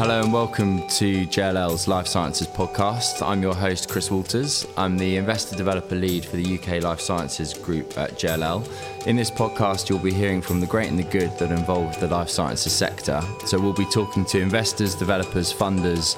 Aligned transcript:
Hello 0.00 0.22
and 0.22 0.32
welcome 0.32 0.88
to 0.88 1.26
JLL's 1.26 1.86
Life 1.86 2.06
Sciences 2.06 2.46
podcast. 2.46 3.20
I'm 3.20 3.42
your 3.42 3.54
host, 3.54 3.90
Chris 3.90 4.10
Walters. 4.10 4.66
I'm 4.78 4.96
the 4.96 5.18
investor 5.18 5.56
developer 5.56 5.94
lead 5.94 6.24
for 6.24 6.36
the 6.36 6.58
UK 6.58 6.82
Life 6.82 7.02
Sciences 7.02 7.52
group 7.52 7.98
at 7.98 8.12
JLL. 8.12 8.66
In 9.06 9.14
this 9.16 9.30
podcast, 9.30 9.90
you'll 9.90 9.98
be 9.98 10.10
hearing 10.10 10.40
from 10.40 10.58
the 10.58 10.66
great 10.66 10.88
and 10.88 10.98
the 10.98 11.02
good 11.02 11.36
that 11.36 11.50
involve 11.50 12.00
the 12.00 12.08
life 12.08 12.30
sciences 12.30 12.72
sector. 12.72 13.20
So 13.44 13.60
we'll 13.60 13.74
be 13.74 13.84
talking 13.92 14.24
to 14.24 14.40
investors, 14.40 14.94
developers, 14.94 15.52
funders, 15.52 16.16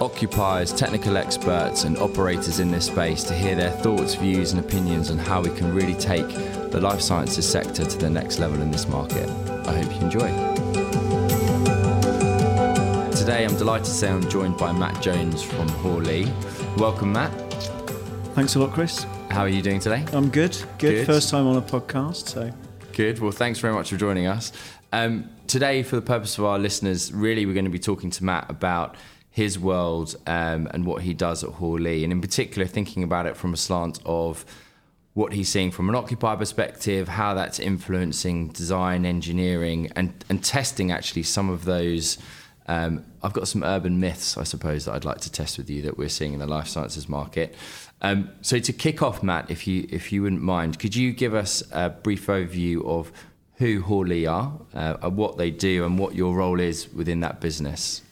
occupiers, 0.00 0.72
technical 0.72 1.16
experts, 1.16 1.82
and 1.82 1.98
operators 1.98 2.60
in 2.60 2.70
this 2.70 2.86
space 2.86 3.24
to 3.24 3.34
hear 3.34 3.56
their 3.56 3.72
thoughts, 3.72 4.14
views, 4.14 4.52
and 4.52 4.64
opinions 4.64 5.10
on 5.10 5.18
how 5.18 5.40
we 5.40 5.50
can 5.50 5.74
really 5.74 5.96
take 5.96 6.28
the 6.70 6.80
life 6.80 7.00
sciences 7.00 7.48
sector 7.48 7.84
to 7.84 7.98
the 7.98 8.08
next 8.08 8.38
level 8.38 8.62
in 8.62 8.70
this 8.70 8.86
market. 8.86 9.28
I 9.66 9.82
hope 9.82 9.92
you 9.96 10.00
enjoy. 10.02 11.25
Today, 13.26 13.44
I'm 13.44 13.56
delighted 13.56 13.86
to 13.86 13.90
say 13.90 14.08
I'm 14.08 14.28
joined 14.28 14.56
by 14.56 14.70
Matt 14.70 15.02
Jones 15.02 15.42
from 15.42 15.68
Hoare 15.68 16.00
Lea. 16.00 16.32
Welcome, 16.76 17.12
Matt. 17.12 17.32
Thanks 18.36 18.54
a 18.54 18.60
lot, 18.60 18.72
Chris. 18.72 19.04
How 19.30 19.40
are 19.40 19.48
you 19.48 19.62
doing 19.62 19.80
today? 19.80 20.04
I'm 20.12 20.30
good. 20.30 20.52
Good. 20.78 20.92
Good. 20.92 21.06
First 21.06 21.30
time 21.30 21.48
on 21.48 21.56
a 21.56 21.60
podcast, 21.60 22.28
so 22.28 22.52
Good. 22.92 23.18
Well, 23.18 23.32
thanks 23.32 23.58
very 23.58 23.74
much 23.74 23.90
for 23.90 23.96
joining 23.96 24.28
us. 24.28 24.52
Um, 24.92 25.28
today, 25.48 25.82
for 25.82 25.96
the 25.96 26.02
purpose 26.02 26.38
of 26.38 26.44
our 26.44 26.56
listeners, 26.56 27.12
really, 27.12 27.46
we're 27.46 27.52
going 27.54 27.64
to 27.64 27.70
be 27.72 27.80
talking 27.80 28.10
to 28.10 28.22
Matt 28.22 28.48
about 28.48 28.94
his 29.28 29.58
world 29.58 30.14
um, 30.28 30.68
and 30.70 30.86
what 30.86 31.02
he 31.02 31.12
does 31.12 31.42
at 31.42 31.50
Hoare 31.50 31.80
Lea, 31.80 32.04
and 32.04 32.12
in 32.12 32.20
particular, 32.20 32.64
thinking 32.64 33.02
about 33.02 33.26
it 33.26 33.36
from 33.36 33.52
a 33.52 33.56
slant 33.56 33.98
of 34.06 34.46
what 35.14 35.32
he's 35.32 35.48
seeing 35.48 35.72
from 35.72 35.88
an 35.88 35.96
occupier 35.96 36.36
perspective, 36.36 37.08
how 37.08 37.34
that's 37.34 37.58
influencing 37.58 38.50
design, 38.50 39.04
engineering, 39.04 39.90
and 39.96 40.24
and 40.28 40.44
testing 40.44 40.92
actually 40.92 41.24
some 41.24 41.50
of 41.50 41.64
those. 41.64 42.18
Um, 42.68 43.04
I've 43.22 43.32
got 43.32 43.46
some 43.48 43.62
urban 43.62 44.00
myths, 44.00 44.36
I 44.36 44.42
suppose, 44.42 44.84
that 44.86 44.94
I'd 44.94 45.04
like 45.04 45.20
to 45.20 45.30
test 45.30 45.56
with 45.56 45.70
you 45.70 45.82
that 45.82 45.96
we're 45.96 46.08
seeing 46.08 46.32
in 46.32 46.40
the 46.40 46.46
life 46.46 46.66
sciences 46.66 47.08
market. 47.08 47.54
Um, 48.02 48.30
so 48.42 48.58
to 48.58 48.72
kick 48.72 49.02
off, 49.02 49.22
Matt, 49.22 49.50
if 49.50 49.66
you 49.66 49.86
if 49.90 50.12
you 50.12 50.22
wouldn't 50.22 50.42
mind, 50.42 50.78
could 50.78 50.94
you 50.96 51.12
give 51.12 51.32
us 51.34 51.62
a 51.72 51.90
brief 51.90 52.26
overview 52.26 52.84
of 52.84 53.12
who 53.58 53.80
Hoare 53.82 54.04
Lea 54.06 54.26
are, 54.26 54.52
uh, 54.74 54.96
and 55.00 55.16
what 55.16 55.38
they 55.38 55.50
do, 55.50 55.84
and 55.86 55.98
what 55.98 56.14
your 56.14 56.34
role 56.34 56.60
is 56.60 56.92
within 56.92 57.20
that 57.20 57.40
business? 57.40 58.02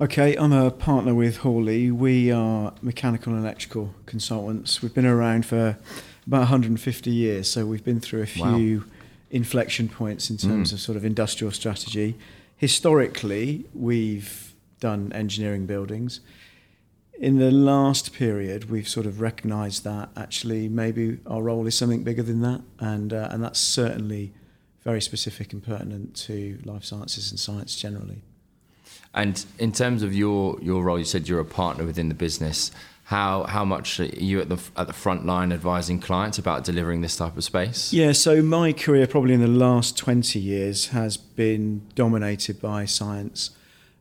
okay. 0.00 0.34
I'm 0.36 0.52
a 0.52 0.70
partner 0.72 1.14
with 1.14 1.36
Hoare 1.38 1.62
Lea. 1.62 1.90
We 1.92 2.32
are 2.32 2.72
mechanical 2.82 3.32
and 3.34 3.42
electrical 3.44 3.94
consultants. 4.06 4.82
We've 4.82 4.92
been 4.92 5.06
around 5.06 5.46
for 5.46 5.76
about 6.26 6.40
150 6.40 7.10
years, 7.10 7.48
so 7.48 7.66
we've 7.66 7.84
been 7.84 8.00
through 8.00 8.22
a 8.22 8.26
few 8.26 8.84
inflection 9.30 9.88
points 9.88 10.28
in 10.30 10.36
terms 10.38 10.70
Mm. 10.70 10.74
of 10.74 10.80
sort 10.80 10.96
of 10.96 11.04
industrial 11.04 11.52
strategy. 11.52 12.16
Historically, 12.62 13.64
we've 13.74 14.54
done 14.78 15.10
engineering 15.12 15.66
buildings. 15.66 16.20
In 17.18 17.40
the 17.40 17.50
last 17.50 18.12
period, 18.12 18.70
we've 18.70 18.88
sort 18.88 19.04
of 19.04 19.20
recognised 19.20 19.82
that 19.82 20.10
actually 20.16 20.68
maybe 20.68 21.18
our 21.26 21.42
role 21.42 21.66
is 21.66 21.76
something 21.76 22.04
bigger 22.04 22.22
than 22.22 22.40
that, 22.42 22.60
and 22.78 23.12
uh, 23.12 23.26
and 23.32 23.42
that's 23.42 23.58
certainly 23.58 24.32
very 24.84 25.02
specific 25.02 25.52
and 25.52 25.60
pertinent 25.60 26.14
to 26.28 26.60
life 26.64 26.84
sciences 26.84 27.32
and 27.32 27.40
science 27.40 27.74
generally. 27.74 28.22
And 29.12 29.44
in 29.58 29.72
terms 29.72 30.04
of 30.04 30.14
your 30.14 30.56
your 30.62 30.84
role, 30.84 31.00
you 31.00 31.04
said 31.04 31.28
you're 31.28 31.40
a 31.40 31.44
partner 31.44 31.84
within 31.84 32.08
the 32.10 32.14
business. 32.14 32.70
How 33.12 33.44
how 33.44 33.66
much 33.66 34.00
are 34.00 34.06
you 34.06 34.40
at 34.40 34.48
the 34.48 34.58
at 34.74 34.86
the 34.86 34.94
front 34.94 35.26
line 35.26 35.52
advising 35.52 36.00
clients 36.00 36.38
about 36.38 36.64
delivering 36.64 37.02
this 37.02 37.14
type 37.14 37.36
of 37.36 37.44
space? 37.44 37.92
Yeah, 37.92 38.12
so 38.12 38.40
my 38.40 38.72
career 38.72 39.06
probably 39.06 39.34
in 39.34 39.42
the 39.42 39.48
last 39.66 39.98
20 39.98 40.38
years 40.38 40.88
has 40.88 41.18
been 41.18 41.82
dominated 41.94 42.58
by 42.58 42.86
science. 42.86 43.50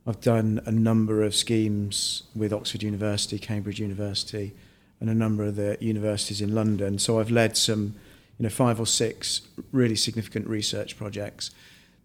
I've 0.08 0.22
done 0.22 0.62
a 0.66 0.72
number 0.72 1.24
of 1.24 1.36
schemes 1.36 2.24
with 2.34 2.54
Oxford 2.54 2.84
University, 2.84 3.38
Cambridge 3.38 3.82
University, 3.82 4.54
and 5.02 5.10
a 5.10 5.14
number 5.14 5.44
of 5.44 5.58
the 5.58 5.78
universities 5.82 6.40
in 6.40 6.56
London. 6.56 6.98
So 6.98 7.20
I've 7.20 7.32
led 7.32 7.58
some, 7.58 7.96
you 8.38 8.44
know, 8.44 8.50
five 8.50 8.80
or 8.80 8.88
six 8.88 9.42
really 9.74 9.98
significant 9.98 10.48
research 10.48 10.98
projects. 10.98 11.52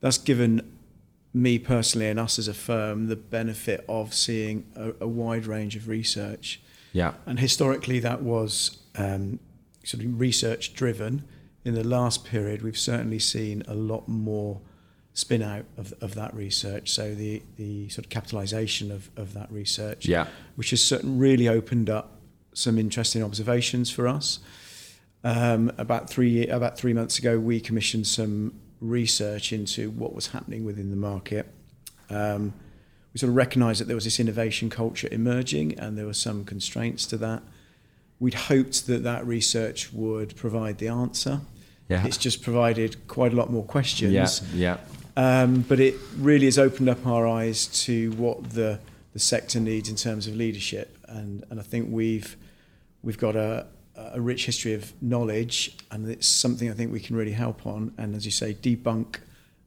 That's 0.01 0.19
given 0.19 0.73
me 1.33 1.61
personally 1.61 2.09
and 2.09 2.19
us 2.19 2.37
as 2.37 2.49
a 2.49 2.55
firm 2.55 3.07
the 3.07 3.15
benefit 3.15 3.85
of 3.89 4.13
seeing 4.13 4.67
a, 4.75 4.91
a 5.03 5.07
wide 5.07 5.47
range 5.47 5.77
of 5.77 5.87
research 5.87 6.61
Yeah. 6.97 7.13
and 7.27 7.39
historically, 7.39 7.99
that 8.01 8.23
was 8.23 8.79
um, 8.97 9.39
sort 9.85 10.03
of 10.05 10.19
research 10.19 10.75
driven. 10.75 11.25
In 11.65 11.75
the 11.75 11.85
last 11.85 12.25
period, 12.25 12.63
we've 12.63 12.79
certainly 12.93 13.19
seen 13.19 13.63
a 13.69 13.75
lot 13.75 14.09
more 14.09 14.61
spin 15.13 15.43
out 15.43 15.65
of, 15.77 15.93
of 16.01 16.15
that 16.15 16.33
research. 16.35 16.91
So 16.91 17.15
the, 17.15 17.43
the 17.57 17.89
sort 17.89 18.05
of 18.07 18.11
capitalization 18.11 18.91
of, 18.91 19.11
of 19.17 19.33
that 19.35 19.51
research, 19.51 20.07
Yeah. 20.07 20.27
which 20.57 20.71
has 20.71 20.93
really 21.03 21.49
opened 21.49 21.89
up 21.91 22.07
some 22.53 22.79
interesting 22.79 23.23
observations 23.23 23.91
for 23.91 24.07
us. 24.09 24.39
Um, 25.25 25.73
about 25.79 26.09
three 26.09 26.47
about 26.47 26.79
three 26.79 26.93
months 26.95 27.19
ago, 27.19 27.39
we 27.39 27.61
commissioned 27.61 28.07
some 28.07 28.53
research 28.81 29.53
into 29.53 29.91
what 29.91 30.15
was 30.15 30.29
happening 30.29 30.65
within 30.65 30.91
the 30.91 30.97
market. 30.97 31.47
Um, 32.11 32.53
we 33.17 33.19
sort 33.19 33.31
of 33.31 33.37
recognised 33.37 33.81
that 33.81 33.87
there 33.87 33.97
was 33.97 34.05
this 34.05 34.21
innovation 34.21 34.69
culture 34.69 35.09
emerging, 35.11 35.79
and 35.79 35.97
there 35.97 36.05
were 36.05 36.13
some 36.13 36.45
constraints 36.45 37.07
to 37.07 37.17
that. 37.17 37.43
We'd 38.21 38.35
hoped 38.35 38.87
that 38.89 39.05
that 39.05 39.27
research 39.27 39.91
would 39.91 40.37
provide 40.37 40.77
the 40.77 40.89
answer. 40.89 41.41
Yeah. 41.89 42.07
It's 42.07 42.19
just 42.19 42.43
provided 42.43 43.09
quite 43.09 43.33
a 43.33 43.37
lot 43.37 43.51
more 43.51 43.65
questions. 43.65 44.43
Yeah. 44.53 44.77
Yeah. 45.17 45.43
Um, 45.43 45.63
but 45.63 45.81
it 45.81 45.95
really 46.19 46.45
has 46.45 46.59
opened 46.59 46.91
up 46.91 47.07
our 47.07 47.27
eyes 47.27 47.69
to 47.85 48.13
what 48.17 48.51
the, 48.51 48.81
the 49.15 49.19
sector 49.19 49.61
needs 49.61 49.89
in 49.89 49.97
terms 49.97 50.27
of 50.27 50.37
leadership. 50.37 50.99
And, 51.09 51.43
and 51.49 51.59
I 51.59 51.63
think 51.63 51.89
we've, 51.91 52.37
we've 53.03 53.17
got 53.17 53.35
a, 53.35 53.67
a 53.97 54.21
rich 54.21 54.45
history 54.45 54.75
of 54.75 54.93
knowledge, 55.03 55.75
and 55.91 56.07
it's 56.07 56.29
something 56.29 56.71
I 56.71 56.75
think 56.75 56.93
we 56.93 57.01
can 57.01 57.17
really 57.17 57.33
help 57.33 57.67
on. 57.67 57.95
And 57.97 58.15
as 58.15 58.27
you 58.27 58.31
say, 58.31 58.53
debunk 58.53 59.21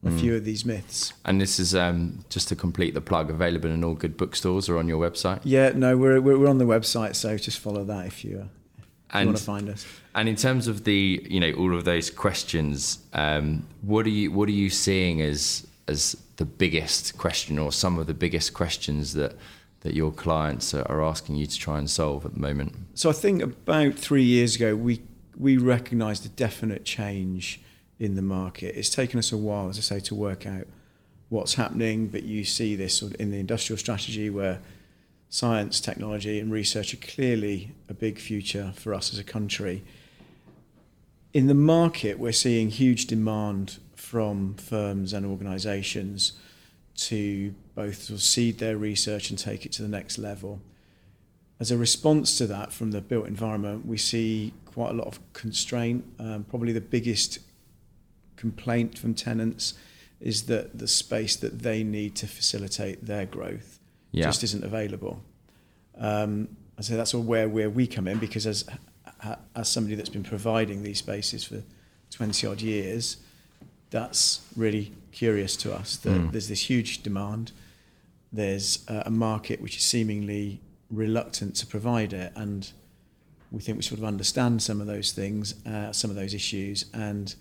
a 0.06 0.12
few 0.12 0.34
of 0.36 0.46
these 0.46 0.64
myths. 0.66 1.12
And 1.26 1.42
this 1.42 1.60
is 1.60 1.76
um, 1.76 2.24
just 2.30 2.48
to 2.48 2.56
complete 2.56 2.94
the 2.94 3.02
plug, 3.02 3.30
available 3.30 3.70
in 3.70 3.84
all 3.84 3.96
good 3.96 4.16
bookstores 4.16 4.70
or 4.70 4.78
on 4.78 4.88
your 4.88 4.98
website. 4.98 5.42
Yeah, 5.44 5.72
no, 5.76 5.98
we're, 5.98 6.22
we're, 6.22 6.38
we're 6.40 6.48
on 6.48 6.58
the 6.58 6.66
website, 6.66 7.16
so 7.16 7.38
just 7.38 7.60
follow 7.60 7.84
that 7.84 8.06
if 8.06 8.24
you, 8.24 8.38
uh, 8.38 8.44
if 8.44 8.80
you 8.80 8.86
And 9.12 9.28
want 9.28 9.38
to 9.38 9.44
find 9.44 9.68
us. 9.70 9.86
and 10.16 10.30
in 10.30 10.38
terms 10.38 10.68
of 10.68 10.84
the 10.86 11.26
you 11.30 11.40
know 11.42 11.52
all 11.54 11.76
of 11.76 11.84
those 11.84 12.10
questions, 12.10 13.00
um, 13.14 13.66
what 13.82 14.06
are 14.06 14.10
you 14.10 14.32
what 14.32 14.48
are 14.48 14.54
you 14.54 14.70
seeing 14.70 15.22
as 15.22 15.68
as 15.88 16.16
the 16.38 16.46
biggest 16.46 17.18
question 17.18 17.60
or 17.60 17.72
some 17.74 18.00
of 18.00 18.08
the 18.08 18.14
biggest 18.14 18.54
questions 18.54 19.14
that 19.16 19.36
that 19.82 19.94
your 19.96 20.12
clients 20.12 20.74
are 20.74 20.88
are 20.90 21.04
asking 21.04 21.36
you 21.36 21.46
to 21.46 21.58
try 21.60 21.78
and 21.78 21.90
solve 21.90 22.26
at 22.26 22.34
the 22.36 22.40
moment? 22.40 22.74
So 22.94 23.10
I 23.10 23.14
think 23.14 23.42
about 23.44 23.96
three 23.96 24.24
years 24.24 24.56
ago, 24.56 24.76
we 24.78 25.02
we 25.38 25.58
recognised 25.58 26.26
a 26.26 26.30
definite 26.30 26.86
change 26.86 27.60
in 28.00 28.16
the 28.16 28.22
market. 28.22 28.76
It's 28.78 28.90
taken 28.90 29.20
us 29.20 29.32
a 29.32 29.38
while, 29.38 29.70
as 29.70 29.78
I 29.78 29.82
say, 29.82 30.00
to 30.02 30.16
work 30.16 30.46
out 30.46 30.68
what's 31.30 31.56
happening, 31.56 32.08
but 32.08 32.24
you 32.24 32.44
see 32.44 32.76
this 32.76 32.98
sort 32.98 33.14
of 33.14 33.22
in 33.22 33.32
the 33.32 33.40
industrial 33.40 33.78
strategy 33.78 34.30
where 34.30 34.60
science, 35.30 35.80
technology, 35.80 36.40
and 36.40 36.52
research 36.52 36.94
are 36.94 36.98
clearly 36.98 37.72
a 37.88 37.94
big 37.94 38.20
future 38.20 38.74
for 38.76 38.94
us 38.94 39.14
as 39.14 39.20
a 39.20 39.24
country. 39.24 39.84
In 41.34 41.48
the 41.48 41.54
market, 41.54 42.18
we're 42.18 42.32
seeing 42.32 42.70
huge 42.70 43.06
demand 43.06 43.78
from 43.96 44.56
firms 44.56 45.14
and 45.14 45.26
organisations 45.26 46.34
to 46.96 47.54
both 47.76 48.04
sort 48.04 48.18
of 48.18 48.24
seed 48.24 48.58
their 48.58 48.78
research 48.78 49.30
and 49.30 49.38
take 49.38 49.66
it 49.66 49.72
to 49.74 49.84
the 49.84 49.88
next 49.88 50.18
level 50.18 50.62
as 51.60 51.72
a 51.72 51.78
response 51.78 52.38
to 52.38 52.48
that 52.48 52.72
from 52.72 52.92
the 52.92 53.02
built 53.02 53.28
environment, 53.28 53.86
we 53.86 53.98
see 53.98 54.54
quite 54.66 54.92
a 54.92 54.94
lot 54.94 55.08
of 55.08 55.20
constraint. 55.34 56.06
Um, 56.18 56.46
probably 56.50 56.72
the 56.72 56.82
biggest 56.82 57.40
complaint 58.50 58.98
from 58.98 59.14
tenants 59.14 59.74
is 60.22 60.44
that 60.44 60.78
the 60.80 60.88
space 60.88 61.36
that 61.36 61.60
they 61.60 61.84
need 61.84 62.16
to 62.16 62.26
facilitate 62.28 63.06
their 63.06 63.26
growth 63.26 63.80
Yeah. 64.12 64.26
just 64.26 64.44
isn't 64.44 64.64
available. 64.64 65.22
Um, 65.98 66.48
I 66.78 66.82
say 66.82 66.96
that's 66.96 67.14
all 67.14 67.22
where, 67.22 67.48
where 67.50 67.70
we 67.70 67.86
come 67.88 68.08
in 68.08 68.18
because 68.20 68.48
as 68.48 68.66
as 69.54 69.68
somebody 69.68 69.96
that's 69.96 70.08
been 70.18 70.24
providing 70.24 70.82
these 70.82 71.00
spaces 71.00 71.44
for 71.44 71.62
20 72.12 72.48
odd 72.48 72.62
years, 72.62 73.18
that's 73.90 74.40
really 74.56 74.94
curious 75.12 75.58
to 75.58 75.74
us 75.74 75.98
that 75.98 76.10
Mm. 76.18 76.32
there's 76.32 76.48
this 76.48 76.70
huge 76.70 77.04
demand. 77.04 77.52
There's 78.32 78.80
a 78.88 79.10
market 79.12 79.60
which 79.62 79.76
is 79.76 79.84
seemingly 79.84 80.62
reluctant 80.90 81.56
to 81.58 81.66
provide 81.68 82.14
it, 82.14 82.32
and 82.36 82.72
we 83.52 83.60
think 83.62 83.76
we 83.78 83.84
sort 83.84 84.00
of 84.00 84.06
understand 84.06 84.62
some 84.62 84.80
of 84.80 84.88
those 84.88 85.12
things, 85.12 85.56
uh, 85.66 85.92
some 85.92 86.10
of 86.10 86.16
those 86.16 86.34
issues, 86.34 86.86
and 86.94 87.36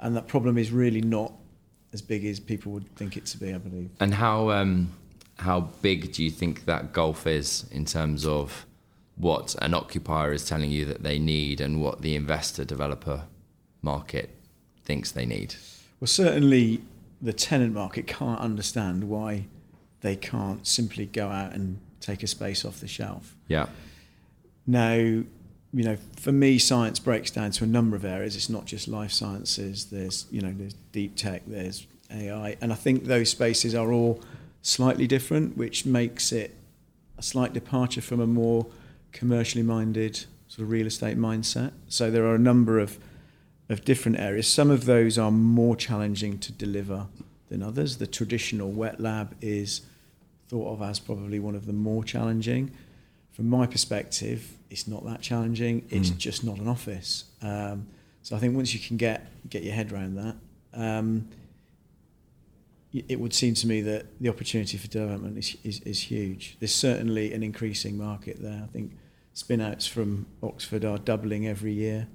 and 0.00 0.16
that 0.16 0.26
problem 0.26 0.58
is 0.58 0.72
really 0.72 1.00
not 1.00 1.32
as 1.92 2.02
big 2.02 2.24
as 2.24 2.40
people 2.40 2.72
would 2.72 2.94
think 2.96 3.16
it 3.16 3.26
to 3.26 3.38
be. 3.38 3.54
I 3.54 3.58
believe. 3.58 3.90
And 4.00 4.14
how 4.14 4.50
um, 4.50 4.92
how 5.38 5.60
big 5.82 6.12
do 6.12 6.24
you 6.24 6.30
think 6.30 6.64
that 6.64 6.92
gulf 6.92 7.26
is 7.26 7.66
in 7.70 7.84
terms 7.84 8.26
of 8.26 8.66
what 9.16 9.54
an 9.60 9.74
occupier 9.74 10.32
is 10.32 10.46
telling 10.46 10.70
you 10.70 10.84
that 10.86 11.02
they 11.02 11.18
need 11.18 11.60
and 11.60 11.80
what 11.80 12.00
the 12.00 12.16
investor 12.16 12.64
developer 12.64 13.24
market 13.82 14.30
thinks 14.84 15.12
they 15.12 15.26
need? 15.26 15.54
Well, 16.00 16.08
certainly 16.08 16.82
the 17.20 17.32
tenant 17.32 17.74
market 17.74 18.06
can't 18.06 18.40
understand 18.40 19.04
why 19.04 19.46
they 20.00 20.16
can't 20.16 20.66
simply 20.66 21.06
go 21.06 21.28
out 21.28 21.52
and 21.52 21.78
take 22.00 22.22
a 22.22 22.26
space 22.26 22.64
off 22.64 22.80
the 22.80 22.88
shelf. 22.88 23.36
Yeah. 23.48 23.66
Now, 24.66 25.22
you 25.72 25.84
know, 25.84 25.96
for 26.16 26.32
me, 26.32 26.58
science 26.58 26.98
breaks 26.98 27.30
down 27.30 27.52
to 27.52 27.64
a 27.64 27.66
number 27.66 27.96
of 27.96 28.04
areas. 28.04 28.34
It's 28.34 28.48
not 28.48 28.64
just 28.64 28.88
life 28.88 29.12
sciences. 29.12 29.86
There's, 29.86 30.26
you 30.30 30.40
know, 30.40 30.52
there's 30.56 30.74
deep 30.92 31.16
tech. 31.16 31.42
There's 31.46 31.86
AI, 32.10 32.56
and 32.60 32.72
I 32.72 32.76
think 32.76 33.04
those 33.04 33.30
spaces 33.30 33.74
are 33.74 33.92
all 33.92 34.20
slightly 34.62 35.06
different, 35.06 35.56
which 35.56 35.86
makes 35.86 36.32
it 36.32 36.56
a 37.18 37.22
slight 37.22 37.52
departure 37.52 38.00
from 38.00 38.20
a 38.20 38.26
more 38.26 38.66
commercially 39.12 39.62
minded 39.62 40.24
sort 40.48 40.64
of 40.64 40.70
real 40.70 40.86
estate 40.86 41.16
mindset. 41.16 41.72
So 41.88 42.10
there 42.10 42.24
are 42.26 42.34
a 42.34 42.38
number 42.38 42.78
of 42.78 42.98
of 43.70 43.84
different 43.84 44.18
areas. 44.18 44.48
Some 44.48 44.68
of 44.68 44.84
those 44.84 45.16
are 45.16 45.30
more 45.30 45.76
challenging 45.76 46.38
to 46.40 46.52
deliver 46.52 47.06
than 47.48 47.62
others. 47.62 47.98
The 47.98 48.06
traditional 48.06 48.70
wet 48.70 49.00
lab 49.00 49.36
is 49.40 49.82
thought 50.48 50.72
of 50.72 50.82
as 50.82 50.98
probably 50.98 51.38
one 51.38 51.54
of 51.54 51.66
the 51.66 51.72
more 51.72 52.02
challenging. 52.02 52.72
From 53.32 53.48
my 53.48 53.66
perspective, 53.66 54.56
it's 54.70 54.86
not 54.86 55.04
that 55.06 55.20
challenging. 55.20 55.86
It's 55.90 56.10
mm. 56.10 56.18
just 56.18 56.44
not 56.44 56.58
an 56.58 56.68
office. 56.68 57.24
Um, 57.42 57.86
so 58.22 58.36
I 58.36 58.38
think 58.38 58.54
once 58.54 58.74
you 58.74 58.80
can 58.80 58.96
get 58.96 59.26
get 59.48 59.62
your 59.62 59.74
head 59.74 59.92
around 59.92 60.16
that, 60.16 60.36
um, 60.74 61.28
it 62.92 63.20
would 63.20 63.32
seem 63.32 63.54
to 63.54 63.66
me 63.68 63.80
that 63.82 64.06
the 64.20 64.28
opportunity 64.28 64.76
for 64.76 64.88
development 64.88 65.38
is, 65.38 65.56
is, 65.62 65.80
is 65.80 66.00
huge. 66.00 66.56
There's 66.58 66.74
certainly 66.74 67.32
an 67.32 67.42
increasing 67.42 67.96
market 67.96 68.42
there. 68.42 68.62
I 68.64 68.66
think 68.66 68.92
spin 69.32 69.60
outs 69.60 69.86
from 69.86 70.26
Oxford 70.42 70.84
are 70.84 70.98
doubling 70.98 71.46
every 71.46 71.72
year. 71.72 72.08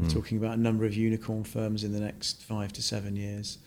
Mm. 0.00 0.12
Talking 0.12 0.38
about 0.38 0.58
a 0.58 0.60
number 0.60 0.84
of 0.84 0.94
unicorn 0.94 1.42
firms 1.42 1.82
in 1.82 1.92
the 1.92 1.98
next 1.98 2.44
five 2.44 2.72
to 2.74 2.82
seven 2.82 3.16
years. 3.16 3.58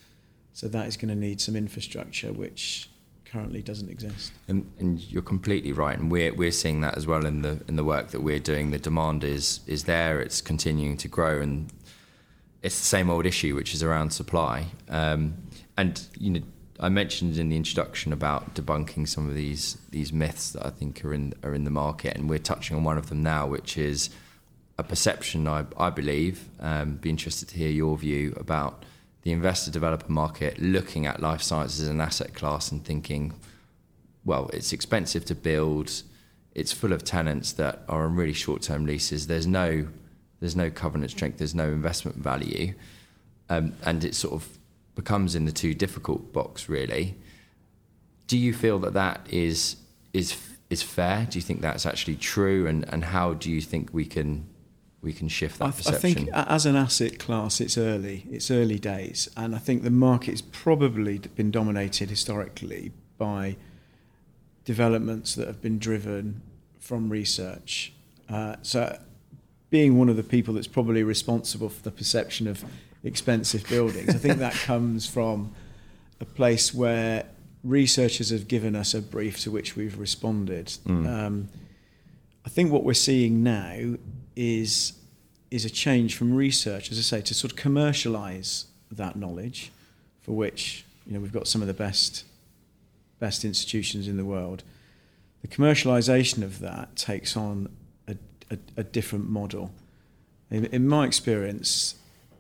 So 0.54 0.68
that 0.70 0.88
is 0.88 0.96
going 0.96 1.10
to 1.10 1.20
need 1.20 1.42
some 1.42 1.56
infrastructure 1.56 2.32
which 2.32 2.90
currently 3.32 3.62
doesn't 3.62 3.90
exist. 3.90 4.34
And, 4.48 4.72
and, 4.80 5.00
you're 5.12 5.22
completely 5.22 5.72
right, 5.72 5.98
and 5.98 6.12
we're 6.12 6.34
we're 6.34 6.52
seeing 6.52 6.82
that 6.82 6.98
as 6.98 7.06
well 7.06 7.26
in 7.26 7.42
the 7.42 7.62
in 7.68 7.76
the 7.76 7.84
work 7.84 8.10
that 8.10 8.22
we're 8.22 8.40
doing. 8.40 8.72
The 8.72 8.80
demand 8.80 9.24
is 9.24 9.62
is 9.68 9.84
there; 9.84 10.20
it's 10.20 10.42
continuing 10.42 10.98
to 10.98 11.08
grow, 11.08 11.42
and 11.42 11.72
it's 12.62 12.80
the 12.80 12.86
same 12.86 13.10
old 13.10 13.26
issue, 13.26 13.56
which 13.56 13.74
is 13.74 13.84
around 13.84 14.12
supply. 14.12 14.68
Um, 14.90 15.36
and 15.78 16.06
you 16.18 16.32
know, 16.32 16.42
I 16.80 16.90
mentioned 16.90 17.38
in 17.38 17.50
the 17.50 17.56
introduction 17.56 18.12
about 18.14 18.56
debunking 18.56 19.08
some 19.08 19.30
of 19.30 19.36
these 19.36 19.78
these 19.92 20.12
myths 20.12 20.52
that 20.52 20.66
I 20.66 20.70
think 20.70 21.04
are 21.06 21.14
in 21.14 21.34
are 21.44 21.54
in 21.54 21.64
the 21.64 21.72
market, 21.72 22.16
and 22.18 22.30
we're 22.30 22.40
touching 22.40 22.76
on 22.78 22.84
one 22.84 22.98
of 22.98 23.10
them 23.10 23.24
now, 23.24 23.48
which 23.48 23.78
is 23.78 24.10
a 24.78 24.84
perception 24.84 25.48
I, 25.48 25.66
I 25.78 25.90
believe. 25.90 26.50
Um, 26.60 26.96
be 26.96 27.10
interested 27.10 27.50
to 27.50 27.58
hear 27.58 27.70
your 27.70 27.98
view 27.98 28.34
about 28.38 28.86
the 29.24 29.32
investor 29.32 29.72
developer 29.72 30.12
market 30.12 30.60
looking 30.60 31.06
at 31.06 31.22
life 31.22 31.42
sciences 31.42 31.82
as 31.82 31.88
an 31.88 32.02
asset 32.02 32.34
class 32.34 32.72
and 32.72 32.84
thinking, 32.84 33.34
well, 34.26 34.50
it's 34.54 34.72
expensive 34.74 35.26
to 35.26 35.36
build. 35.36 36.04
It's 36.56 36.72
full 36.72 36.94
of 36.94 37.04
tenants 37.04 37.52
that 37.54 37.84
are 37.88 38.06
on 38.06 38.16
really 38.16 38.34
short 38.34 38.62
term 38.62 38.86
leases. 38.86 39.28
There's 39.28 39.48
no 39.48 39.88
there's 40.40 40.56
no 40.56 40.70
covenant 40.70 41.12
strength. 41.12 41.38
There's 41.38 41.56
no 41.56 41.68
investment 41.68 42.18
value, 42.18 42.74
um, 43.50 43.74
and 43.84 44.04
it 44.06 44.16
sort 44.16 44.34
of 44.34 44.58
becomes 44.96 45.36
in 45.36 45.46
the 45.46 45.52
too 45.52 45.74
difficult 45.74 46.34
box 46.34 46.70
really. 46.70 47.16
Do 48.28 48.38
you 48.38 48.54
feel 48.54 48.80
that 48.80 48.94
that 48.94 49.28
is 49.30 49.78
is 50.14 50.38
is 50.70 50.82
fair? 50.82 51.28
Do 51.30 51.38
you 51.38 51.42
think 51.42 51.62
that's 51.62 51.86
actually 51.86 52.16
true? 52.16 52.68
And 52.68 52.88
and 52.90 53.04
how 53.06 53.34
do 53.34 53.52
you 53.52 53.62
think 53.62 53.90
we 53.94 54.06
can 54.06 54.48
we 55.02 55.14
can 55.14 55.28
shift 55.28 55.60
that 55.60 55.66
I, 55.66 55.72
perception? 55.72 55.98
I 55.98 56.14
think 56.14 56.30
as 56.34 56.66
an 56.66 56.76
asset 56.76 57.20
class, 57.20 57.62
it's 57.62 57.78
early. 57.78 58.26
It's 58.32 58.52
early 58.52 58.80
days, 58.80 59.30
and 59.38 59.56
I 59.56 59.60
think 59.60 59.84
the 59.84 59.92
market's 59.92 60.42
probably 60.42 61.20
been 61.20 61.52
dominated 61.52 62.10
historically 62.10 62.92
by 63.18 63.56
developments 64.66 65.36
that 65.36 65.48
have 65.48 65.62
been 65.62 65.80
driven 65.80 66.42
from 66.80 67.10
research. 67.10 67.94
Uh, 68.30 68.56
so, 68.62 69.00
being 69.70 69.98
one 69.98 70.10
of 70.10 70.16
the 70.16 70.24
people 70.24 70.54
that's 70.54 70.68
probably 70.68 71.04
responsible 71.04 71.70
for 71.70 71.82
the 71.82 71.92
perception 71.92 72.48
of 72.48 72.64
expensive 73.04 73.68
buildings. 73.70 74.10
I 74.10 74.18
think 74.18 74.40
that 74.40 74.54
comes 74.66 75.08
from 75.08 75.54
a 76.20 76.26
place 76.26 76.74
where 76.74 77.26
researchers 77.64 78.30
have 78.30 78.48
given 78.48 78.76
us 78.76 78.94
a 78.94 79.02
brief 79.02 79.40
to 79.42 79.52
which 79.52 79.76
we've 79.76 79.98
responded. 79.98 80.68
Mm. 80.86 81.08
Um, 81.08 81.50
I 82.46 82.50
think 82.50 82.72
what 82.72 82.84
we're 82.84 82.94
seeing 82.94 83.44
now 83.44 83.96
is 84.40 84.94
is 85.52 85.66
a 85.66 85.70
change 85.70 86.16
from 86.16 86.34
research, 86.34 86.92
as 86.92 86.98
I 86.98 87.02
say, 87.02 87.22
to 87.22 87.34
sort 87.34 87.52
of 87.52 87.58
commercialise 87.58 88.66
that 88.92 89.16
knowledge, 89.16 89.72
for 90.22 90.32
which 90.32 90.86
you 91.06 91.14
know 91.14 91.20
we've 91.20 91.34
got 91.34 91.48
some 91.48 91.62
of 91.62 91.68
the 91.68 91.74
best 91.74 92.24
best 93.20 93.44
institutions 93.44 94.08
in 94.08 94.16
the 94.16 94.24
world. 94.24 94.64
The 95.42 95.50
commercialisation 95.50 96.42
of 96.44 96.60
that 96.60 96.96
takes 96.96 97.36
on 97.36 97.70
a, 98.08 98.16
a, 98.50 98.58
a 98.78 98.84
different 98.84 99.30
model. 99.30 99.72
In, 100.50 100.66
in 100.66 100.88
my 100.88 101.06
experience, 101.06 101.96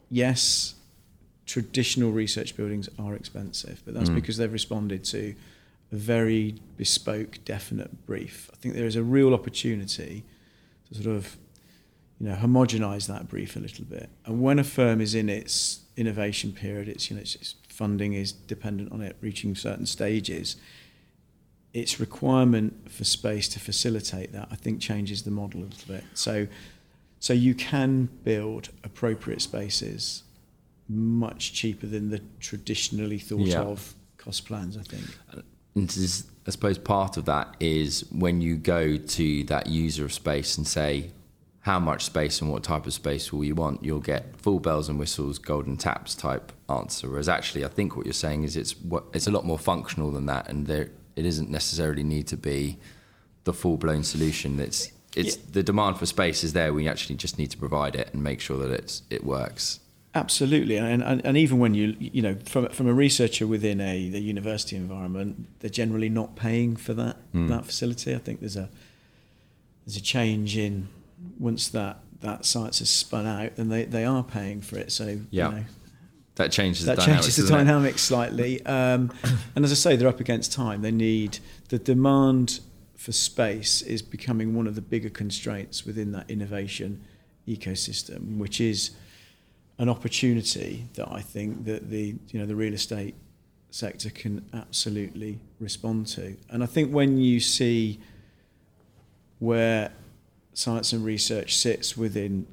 yes, 0.10 0.76
traditional 1.46 2.12
research 2.12 2.56
buildings 2.56 2.88
are 2.98 3.14
expensive, 3.14 3.82
but 3.86 3.94
that's 3.94 4.10
mm. 4.10 4.16
because 4.16 4.38
they've 4.38 4.52
responded 4.54 5.04
to 5.06 5.36
a 5.92 5.96
very 5.96 6.56
bespoke, 6.78 7.40
definite 7.44 8.06
brief. 8.06 8.50
I 8.54 8.56
think 8.58 8.76
there 8.76 8.86
is 8.86 8.96
a 8.96 9.04
real 9.04 9.34
opportunity 9.34 10.24
to 10.88 11.04
sort 11.04 11.16
of, 11.16 11.38
you 12.20 12.28
know, 12.28 12.36
homogenize 12.36 13.08
that 13.08 13.28
brief 13.28 13.56
a 13.56 13.60
little 13.60 13.86
bit. 13.86 14.10
And 14.26 14.42
when 14.42 14.60
a 14.60 14.64
firm 14.64 15.00
is 15.00 15.16
in 15.16 15.30
its 15.30 15.82
innovation 15.96 16.52
period, 16.52 16.90
its 16.90 17.10
you 17.10 17.16
know, 17.16 17.22
its, 17.22 17.36
its 17.36 17.56
funding 17.70 18.14
is 18.14 18.32
dependent 18.32 18.92
on 18.92 19.02
it 19.02 19.16
reaching 19.22 19.56
certain 19.56 19.86
stages. 19.86 20.58
Its 21.74 22.00
requirement 22.00 22.92
for 22.92 23.04
space 23.04 23.48
to 23.50 23.60
facilitate 23.60 24.34
that, 24.34 24.48
I 24.52 24.56
think, 24.56 24.82
changes 24.82 25.24
the 25.24 25.32
model 25.32 25.62
a 25.62 25.66
little 25.66 25.94
bit. 25.96 26.04
So 26.14 26.48
so 27.20 27.34
you 27.34 27.54
can 27.54 28.10
build 28.24 28.70
appropriate 28.84 29.42
spaces 29.42 30.24
much 30.88 31.54
cheaper 31.54 31.86
than 31.86 32.10
the 32.10 32.22
traditionally 32.40 33.20
thought 33.20 33.42
yeah. 33.42 33.60
of 33.60 33.94
cost 34.18 34.46
plans, 34.46 34.78
I 34.78 34.82
think. 34.82 35.06
And 35.76 35.90
is, 35.90 36.26
I 36.48 36.52
suppose 36.52 36.78
part 36.78 37.18
of 37.18 37.26
that 37.26 37.56
is 37.60 38.06
when 38.12 38.42
you 38.42 38.56
go 38.56 38.98
to 38.98 39.44
that 39.46 39.68
user 39.68 40.06
of 40.06 40.14
space 40.14 40.58
and 40.58 40.66
say, 40.66 41.12
how 41.70 41.80
much 41.80 42.04
space 42.04 42.42
and 42.42 42.52
what 42.52 42.64
type 42.64 42.88
of 42.88 42.94
space 42.94 43.32
will 43.32 43.44
you 43.44 43.54
want, 43.54 43.84
you'll 43.84 44.00
get 44.00 44.36
full 44.36 44.60
bells 44.60 44.90
and 44.90 44.98
whistles, 44.98 45.38
golden 45.38 45.78
taps 45.78 46.16
type 46.16 46.52
answer. 46.68 47.08
Whereas 47.08 47.30
actually, 47.30 47.64
I 47.64 47.68
think 47.68 47.96
what 47.96 48.08
you're 48.08 48.22
saying 48.28 48.42
is 48.42 48.58
it's 48.58 48.74
it's 49.14 49.28
a 49.28 49.32
lot 49.32 49.46
more 49.46 49.60
functional 49.60 50.10
than 50.10 50.26
that, 50.26 50.50
and 50.50 50.66
there 50.66 50.90
it 51.16 51.22
doesn't 51.22 51.52
necessarily 51.52 52.02
need 52.02 52.26
to 52.28 52.38
be 52.38 52.80
the 53.44 53.54
full 53.54 53.78
blown 53.78 54.04
solution. 54.04 54.60
It's 54.60 54.92
it's 55.16 55.36
yeah. 55.36 55.44
the 55.52 55.62
demand 55.62 56.00
for 56.00 56.08
space 56.08 56.44
is 56.44 56.54
there. 56.54 56.74
We 56.74 56.88
actually 56.88 57.18
just 57.18 57.38
need 57.38 57.52
to 57.52 57.58
provide 57.58 57.96
it 57.96 58.10
and 58.14 58.24
make 58.24 58.42
sure 58.42 58.58
that 58.58 58.72
it's 58.72 59.04
it 59.12 59.24
works. 59.24 59.80
Absolutely, 60.16 60.76
and, 60.78 61.04
and, 61.04 61.24
and 61.24 61.38
even 61.38 61.60
when 61.60 61.76
you 61.76 61.96
you 62.00 62.24
know 62.24 62.36
from 62.46 62.70
from 62.70 62.88
a 62.88 62.94
researcher 62.94 63.46
within 63.46 63.80
a 63.80 64.10
the 64.10 64.20
university 64.20 64.76
environment, 64.76 65.48
they're 65.60 65.78
generally 65.84 66.10
not 66.10 66.36
paying 66.36 66.76
for 66.76 66.96
that 66.96 67.18
mm. 67.32 67.48
that 67.50 67.64
facility. 67.66 68.16
I 68.16 68.18
think 68.18 68.40
there's 68.40 68.58
a 68.58 68.70
there's 69.86 69.98
a 69.98 70.02
change 70.02 70.58
in 70.58 70.90
once 71.38 71.70
that 71.70 72.00
that 72.22 72.46
science 72.46 72.80
has 72.80 72.90
spun 72.90 73.26
out, 73.26 73.56
then 73.56 73.70
they, 73.70 73.86
they 73.86 74.04
are 74.04 74.24
paying 74.24 74.62
for 74.62 74.78
it. 74.78 74.92
So 74.92 75.20
yeah. 75.32 75.50
You 75.50 75.56
know, 75.56 75.64
that 76.36 76.52
changes 76.52 76.86
that 76.86 76.96
the 76.98 77.02
changes 77.06 77.36
the 77.36 77.48
dynamics 77.48 78.02
slightly. 78.02 78.66
Um, 78.66 79.12
and 79.56 79.66
as 79.66 79.72
I 79.72 79.76
say, 79.76 79.96
they're 79.98 80.08
up 80.08 80.22
against 80.22 80.54
time. 80.54 80.82
They 80.82 80.92
need 80.92 81.40
the 81.68 81.78
demand 81.78 82.62
for 82.96 83.12
space 83.12 83.82
is 83.82 84.02
becoming 84.02 84.54
one 84.56 84.68
of 84.68 84.76
the 84.76 84.82
bigger 84.82 85.10
constraints 85.10 85.86
within 85.86 86.12
that 86.12 86.30
innovation 86.30 87.02
ecosystem, 87.48 88.38
which 88.38 88.62
is 88.62 88.92
an 89.78 89.90
opportunity 89.90 90.88
that 90.94 91.10
I 91.10 91.22
think 91.22 91.66
that 91.66 91.90
the 91.90 92.16
you 92.30 92.40
know 92.40 92.46
the 92.46 92.56
real 92.56 92.74
estate 92.74 93.16
sector 93.72 94.10
can 94.10 94.46
absolutely 94.54 95.40
respond 95.60 96.08
to. 96.08 96.36
And 96.50 96.64
I 96.64 96.66
think 96.66 96.92
when 96.92 97.18
you 97.18 97.40
see 97.40 98.00
where 99.40 99.92
science 100.60 100.92
and 100.92 101.06
research 101.06 101.56
sits 101.56 101.96
within 101.96 102.46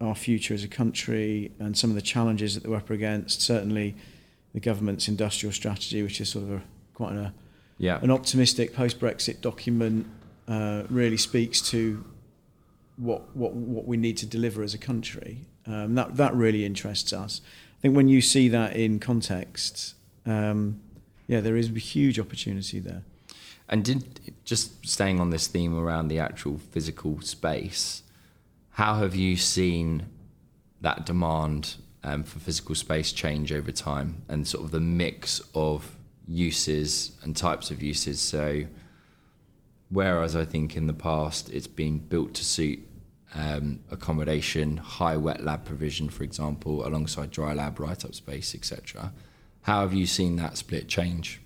our 0.00 0.14
future 0.14 0.54
as 0.54 0.62
a 0.62 0.68
country 0.68 1.50
and 1.58 1.76
some 1.76 1.90
of 1.90 1.96
the 1.96 2.02
challenges 2.02 2.54
that 2.54 2.64
we're 2.64 2.76
up 2.76 2.88
against, 2.88 3.42
certainly 3.42 3.96
the 4.54 4.60
government's 4.60 5.08
industrial 5.08 5.52
strategy, 5.52 6.00
which 6.04 6.20
is 6.20 6.28
sort 6.28 6.44
of 6.44 6.52
a, 6.52 6.62
quite 6.94 7.14
a 7.14 7.32
yeah. 7.78 7.98
an 8.00 8.12
optimistic 8.12 8.72
post-Brexit 8.72 9.40
document 9.40 10.06
uh, 10.46 10.84
really 10.88 11.16
speaks 11.16 11.60
to 11.60 12.04
what, 12.96 13.22
what, 13.34 13.52
what 13.52 13.86
we 13.86 13.96
need 13.96 14.16
to 14.18 14.26
deliver 14.26 14.62
as 14.62 14.72
a 14.72 14.78
country. 14.78 15.38
Um, 15.66 15.96
that, 15.96 16.16
that 16.16 16.34
really 16.34 16.64
interests 16.64 17.12
us. 17.12 17.40
I 17.78 17.80
think 17.82 17.96
when 17.96 18.08
you 18.08 18.20
see 18.20 18.48
that 18.48 18.76
in 18.76 19.00
context, 19.00 19.94
um, 20.26 20.80
yeah, 21.26 21.40
there 21.40 21.56
is 21.56 21.70
a 21.70 21.78
huge 21.78 22.20
opportunity 22.20 22.78
there. 22.78 23.02
And 23.68 23.84
did, 23.84 24.34
just 24.44 24.86
staying 24.86 25.20
on 25.20 25.30
this 25.30 25.46
theme 25.46 25.78
around 25.78 26.08
the 26.08 26.18
actual 26.18 26.58
physical 26.58 27.20
space, 27.20 28.02
how 28.70 28.94
have 28.96 29.14
you 29.14 29.36
seen 29.36 30.06
that 30.80 31.04
demand 31.04 31.76
um, 32.04 32.22
for 32.22 32.38
physical 32.38 32.74
space 32.74 33.12
change 33.12 33.52
over 33.52 33.72
time 33.72 34.22
and 34.28 34.46
sort 34.46 34.64
of 34.64 34.70
the 34.70 34.80
mix 34.80 35.42
of 35.54 35.96
uses 36.26 37.12
and 37.22 37.36
types 37.36 37.70
of 37.70 37.82
uses. 37.82 38.20
So, 38.20 38.64
whereas 39.88 40.36
I 40.36 40.44
think 40.44 40.76
in 40.76 40.86
the 40.86 40.92
past 40.92 41.50
it's 41.50 41.66
been 41.66 41.98
built 41.98 42.34
to 42.34 42.44
suit 42.44 42.80
um, 43.34 43.80
accommodation, 43.90 44.76
high 44.76 45.16
wet 45.16 45.44
lab 45.44 45.64
provision, 45.64 46.08
for 46.08 46.22
example, 46.22 46.86
alongside 46.86 47.30
dry 47.30 47.54
lab, 47.54 47.80
write 47.80 48.04
up 48.04 48.14
space, 48.14 48.54
etc. 48.54 49.12
How 49.62 49.80
have 49.80 49.92
you 49.92 50.06
seen 50.06 50.36
that 50.36 50.56
split 50.56 50.88
change 50.88 51.40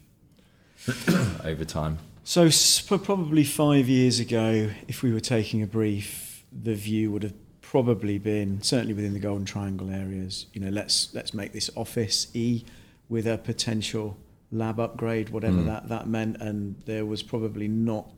over 1.45 1.65
time? 1.65 1.99
So, 2.25 2.49
probably 2.87 3.45
five 3.45 3.89
years 3.89 4.21
ago, 4.21 4.71
if 4.87 5.03
we 5.03 5.13
were 5.13 5.21
taking 5.21 5.63
a 5.63 5.67
brief, 5.67 6.45
the 6.53 6.75
view 6.75 7.11
would 7.11 7.25
have 7.25 7.35
probably 7.61 8.19
been 8.19 8.63
certainly 8.63 8.95
within 8.95 9.13
the 9.13 9.19
Golden 9.19 9.45
Triangle 9.45 9.91
areas. 9.91 10.47
You 10.53 10.61
know, 10.61 10.71
let's 10.71 11.13
let's 11.15 11.35
make 11.35 11.53
this 11.53 11.69
office 11.75 12.29
E 12.35 12.65
with 13.09 13.27
a 13.27 13.39
potential 13.39 14.17
lab 14.53 14.79
upgrade, 14.79 15.31
whatever 15.31 15.59
mm. 15.59 15.67
that 15.67 15.89
that 15.89 16.07
meant, 16.07 16.37
and 16.41 16.81
there 16.87 17.05
was 17.05 17.23
probably 17.25 17.67
not 17.67 18.09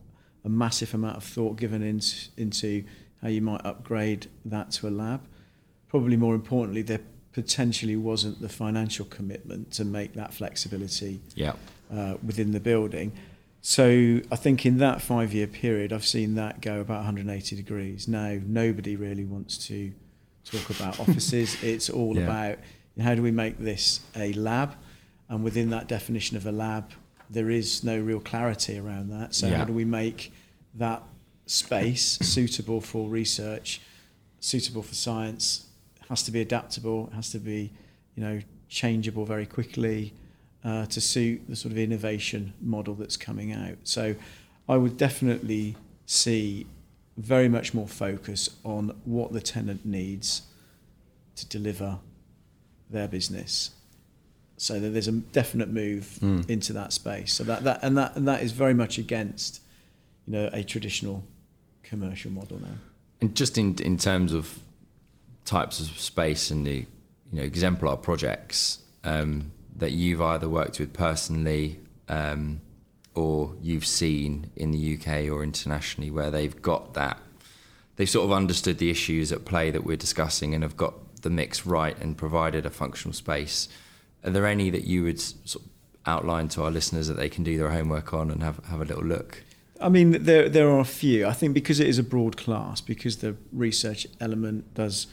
a 0.44 0.48
massive 0.50 0.92
amount 0.92 1.16
of 1.16 1.24
thought 1.24 1.56
given 1.56 1.82
into, 1.82 2.28
into 2.36 2.84
how 3.22 3.28
you 3.28 3.40
might 3.40 3.64
upgrade 3.64 4.26
that 4.44 4.70
to 4.72 4.88
a 4.88 4.90
lab. 4.90 5.22
Probably 5.88 6.16
more 6.18 6.34
importantly, 6.34 6.82
there 6.82 7.00
potentially 7.32 7.96
wasn't 7.96 8.40
the 8.42 8.48
financial 8.48 9.06
commitment 9.06 9.72
to 9.72 9.84
make 9.84 10.12
that 10.14 10.34
flexibility 10.34 11.20
yeah. 11.34 11.54
uh, 11.92 12.16
within 12.22 12.52
the 12.52 12.60
building. 12.60 13.12
So 13.66 14.20
I 14.30 14.36
think 14.36 14.66
in 14.66 14.76
that 14.78 15.00
five 15.00 15.32
year 15.32 15.46
period, 15.46 15.90
I've 15.90 16.04
seen 16.04 16.34
that 16.34 16.60
go 16.60 16.80
about 16.80 16.96
180 16.96 17.56
degrees. 17.56 18.06
Now, 18.06 18.38
nobody 18.44 18.94
really 18.94 19.24
wants 19.24 19.56
to 19.68 19.90
talk 20.44 20.68
about 20.68 21.00
offices. 21.08 21.56
it's 21.64 21.88
all 21.88 22.14
yeah. 22.14 22.24
about 22.24 22.58
how 23.00 23.14
do 23.14 23.22
we 23.22 23.30
make 23.30 23.56
this 23.56 24.00
a 24.14 24.34
lab? 24.34 24.74
And 25.30 25.42
within 25.42 25.70
that 25.70 25.88
definition 25.88 26.36
of 26.36 26.44
a 26.44 26.52
lab, 26.52 26.90
there 27.30 27.48
is 27.48 27.82
no 27.82 27.98
real 27.98 28.20
clarity 28.20 28.78
around 28.78 29.08
that. 29.08 29.34
So, 29.34 29.46
yeah. 29.46 29.56
how 29.56 29.64
do 29.64 29.72
we 29.72 29.86
make 29.86 30.34
that 30.74 31.02
space 31.46 32.18
suitable 32.18 32.82
for 32.82 33.08
research, 33.08 33.80
suitable 34.40 34.82
for 34.82 34.94
science? 34.94 35.68
It 36.02 36.08
has 36.10 36.22
to 36.24 36.30
be 36.30 36.42
adaptable, 36.42 37.08
it 37.10 37.14
has 37.14 37.30
to 37.30 37.38
be, 37.38 37.72
you 38.14 38.24
know, 38.24 38.40
changeable 38.68 39.24
very 39.24 39.46
quickly 39.46 40.12
uh, 40.64 40.86
to 40.86 41.00
suit 41.00 41.42
the 41.48 41.56
sort 41.56 41.72
of 41.72 41.78
innovation 41.78 42.54
model 42.60 42.94
that's 42.94 43.16
coming 43.16 43.52
out. 43.52 43.76
So 43.84 44.14
I 44.68 44.76
would 44.76 44.96
definitely 44.96 45.76
see 46.06 46.66
very 47.16 47.48
much 47.48 47.74
more 47.74 47.86
focus 47.86 48.50
on 48.64 48.98
what 49.04 49.32
the 49.32 49.40
tenant 49.40 49.84
needs 49.84 50.42
to 51.36 51.46
deliver 51.46 51.98
their 52.90 53.08
business. 53.08 53.70
So 54.56 54.80
that 54.80 54.90
there's 54.90 55.08
a 55.08 55.12
definite 55.12 55.68
move 55.68 56.18
mm. 56.22 56.48
into 56.48 56.72
that 56.72 56.92
space. 56.92 57.34
So 57.34 57.44
that, 57.44 57.64
that 57.64 57.80
and 57.82 57.98
that 57.98 58.16
and 58.16 58.26
that 58.28 58.42
is 58.42 58.52
very 58.52 58.72
much 58.72 58.98
against, 58.98 59.60
you 60.26 60.32
know, 60.32 60.48
a 60.52 60.62
traditional 60.62 61.24
commercial 61.82 62.30
model 62.30 62.60
now. 62.60 62.76
And 63.20 63.34
just 63.34 63.58
in 63.58 63.76
in 63.80 63.96
terms 63.96 64.32
of 64.32 64.60
types 65.44 65.80
of 65.80 65.86
space 65.98 66.50
and 66.50 66.66
the 66.66 66.86
you 67.32 67.40
know 67.40 67.42
exemplar 67.42 67.96
projects, 67.96 68.78
um, 69.02 69.50
that 69.76 69.92
you've 69.92 70.20
either 70.20 70.48
worked 70.48 70.78
with 70.78 70.92
personally 70.92 71.80
um, 72.08 72.60
or 73.14 73.54
you've 73.60 73.86
seen 73.86 74.50
in 74.56 74.70
the 74.70 74.94
UK 74.94 75.28
or 75.30 75.42
internationally 75.42 76.10
where 76.10 76.30
they've 76.30 76.60
got 76.62 76.94
that, 76.94 77.18
they've 77.96 78.08
sort 78.08 78.24
of 78.24 78.32
understood 78.32 78.78
the 78.78 78.90
issues 78.90 79.32
at 79.32 79.44
play 79.44 79.70
that 79.70 79.84
we're 79.84 79.96
discussing 79.96 80.54
and 80.54 80.62
have 80.62 80.76
got 80.76 80.94
the 81.22 81.30
mix 81.30 81.64
right 81.64 81.98
and 81.98 82.16
provided 82.16 82.66
a 82.66 82.70
functional 82.70 83.12
space. 83.12 83.68
Are 84.24 84.30
there 84.30 84.46
any 84.46 84.70
that 84.70 84.84
you 84.84 85.04
would 85.04 85.20
sort 85.20 85.64
of 85.64 85.70
outline 86.06 86.48
to 86.48 86.62
our 86.62 86.70
listeners 86.70 87.08
that 87.08 87.14
they 87.14 87.28
can 87.28 87.44
do 87.44 87.56
their 87.56 87.70
homework 87.70 88.12
on 88.12 88.30
and 88.30 88.42
have, 88.42 88.64
have 88.66 88.80
a 88.80 88.84
little 88.84 89.04
look? 89.04 89.42
I 89.80 89.88
mean, 89.88 90.22
there 90.22 90.48
there 90.48 90.70
are 90.70 90.78
a 90.78 90.84
few. 90.84 91.26
I 91.26 91.32
think 91.32 91.52
because 91.52 91.80
it 91.80 91.88
is 91.88 91.98
a 91.98 92.02
broad 92.02 92.36
class, 92.36 92.80
because 92.80 93.18
the 93.18 93.36
research 93.52 94.06
element 94.20 94.72
does, 94.74 95.08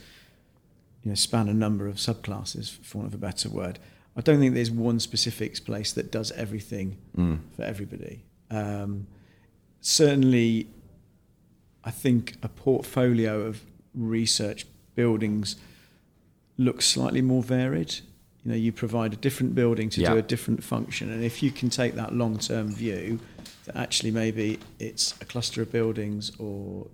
you 1.02 1.10
know, 1.10 1.14
span 1.14 1.48
a 1.48 1.54
number 1.54 1.88
of 1.88 1.96
subclasses, 1.96 2.78
for 2.78 2.98
want 2.98 3.08
of 3.08 3.14
a 3.14 3.18
better 3.18 3.48
word. 3.48 3.78
I 4.16 4.20
don't 4.20 4.38
think 4.38 4.54
there's 4.54 4.70
one 4.70 5.00
specific 5.00 5.64
place 5.64 5.92
that 5.92 6.10
does 6.10 6.32
everything 6.32 6.98
mm. 7.16 7.38
for 7.56 7.62
everybody. 7.62 8.24
Um, 8.50 9.06
certainly, 9.80 10.68
I 11.84 11.90
think 11.90 12.36
a 12.42 12.48
portfolio 12.48 13.40
of 13.40 13.62
research 13.94 14.66
buildings 14.94 15.56
looks 16.58 16.86
slightly 16.86 17.22
more 17.22 17.42
varied. 17.42 17.94
You 18.44 18.50
know, 18.50 18.56
you 18.56 18.72
provide 18.72 19.12
a 19.12 19.16
different 19.16 19.54
building 19.54 19.88
to 19.90 20.00
yeah. 20.00 20.12
do 20.12 20.18
a 20.18 20.22
different 20.22 20.62
function, 20.62 21.10
and 21.10 21.24
if 21.24 21.42
you 21.42 21.50
can 21.50 21.70
take 21.70 21.94
that 21.94 22.12
long-term 22.14 22.74
view, 22.74 23.20
that 23.64 23.76
actually 23.76 24.10
maybe 24.10 24.58
it's 24.78 25.14
a 25.20 25.24
cluster 25.24 25.62
of 25.62 25.70
buildings 25.70 26.32
or 26.38 26.86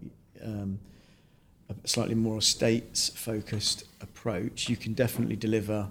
um, 0.45 0.79
a 1.69 1.89
slightly 1.89 2.15
more 2.15 2.39
estates-focused 2.39 3.85
approach, 4.01 4.69
you 4.69 4.77
can 4.77 4.93
definitely 4.93 5.37
deliver 5.37 5.89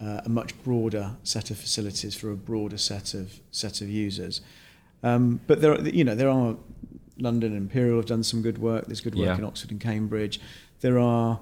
uh, 0.00 0.22
a 0.24 0.28
much 0.28 0.60
broader 0.64 1.16
set 1.22 1.50
of 1.50 1.58
facilities 1.58 2.14
for 2.14 2.30
a 2.30 2.36
broader 2.36 2.78
set 2.78 3.14
of 3.14 3.40
set 3.50 3.80
of 3.80 3.88
users. 3.88 4.40
Um, 5.02 5.40
but 5.46 5.60
there, 5.60 5.72
are, 5.72 5.80
you 5.88 6.04
know, 6.04 6.14
there 6.14 6.28
are 6.28 6.56
London 7.18 7.52
and 7.52 7.62
Imperial 7.62 7.96
have 7.96 8.06
done 8.06 8.22
some 8.22 8.42
good 8.42 8.58
work. 8.58 8.86
There's 8.86 9.00
good 9.00 9.14
work 9.14 9.26
yeah. 9.26 9.38
in 9.38 9.44
Oxford 9.44 9.70
and 9.70 9.80
Cambridge. 9.80 10.40
There 10.80 10.98
are 10.98 11.40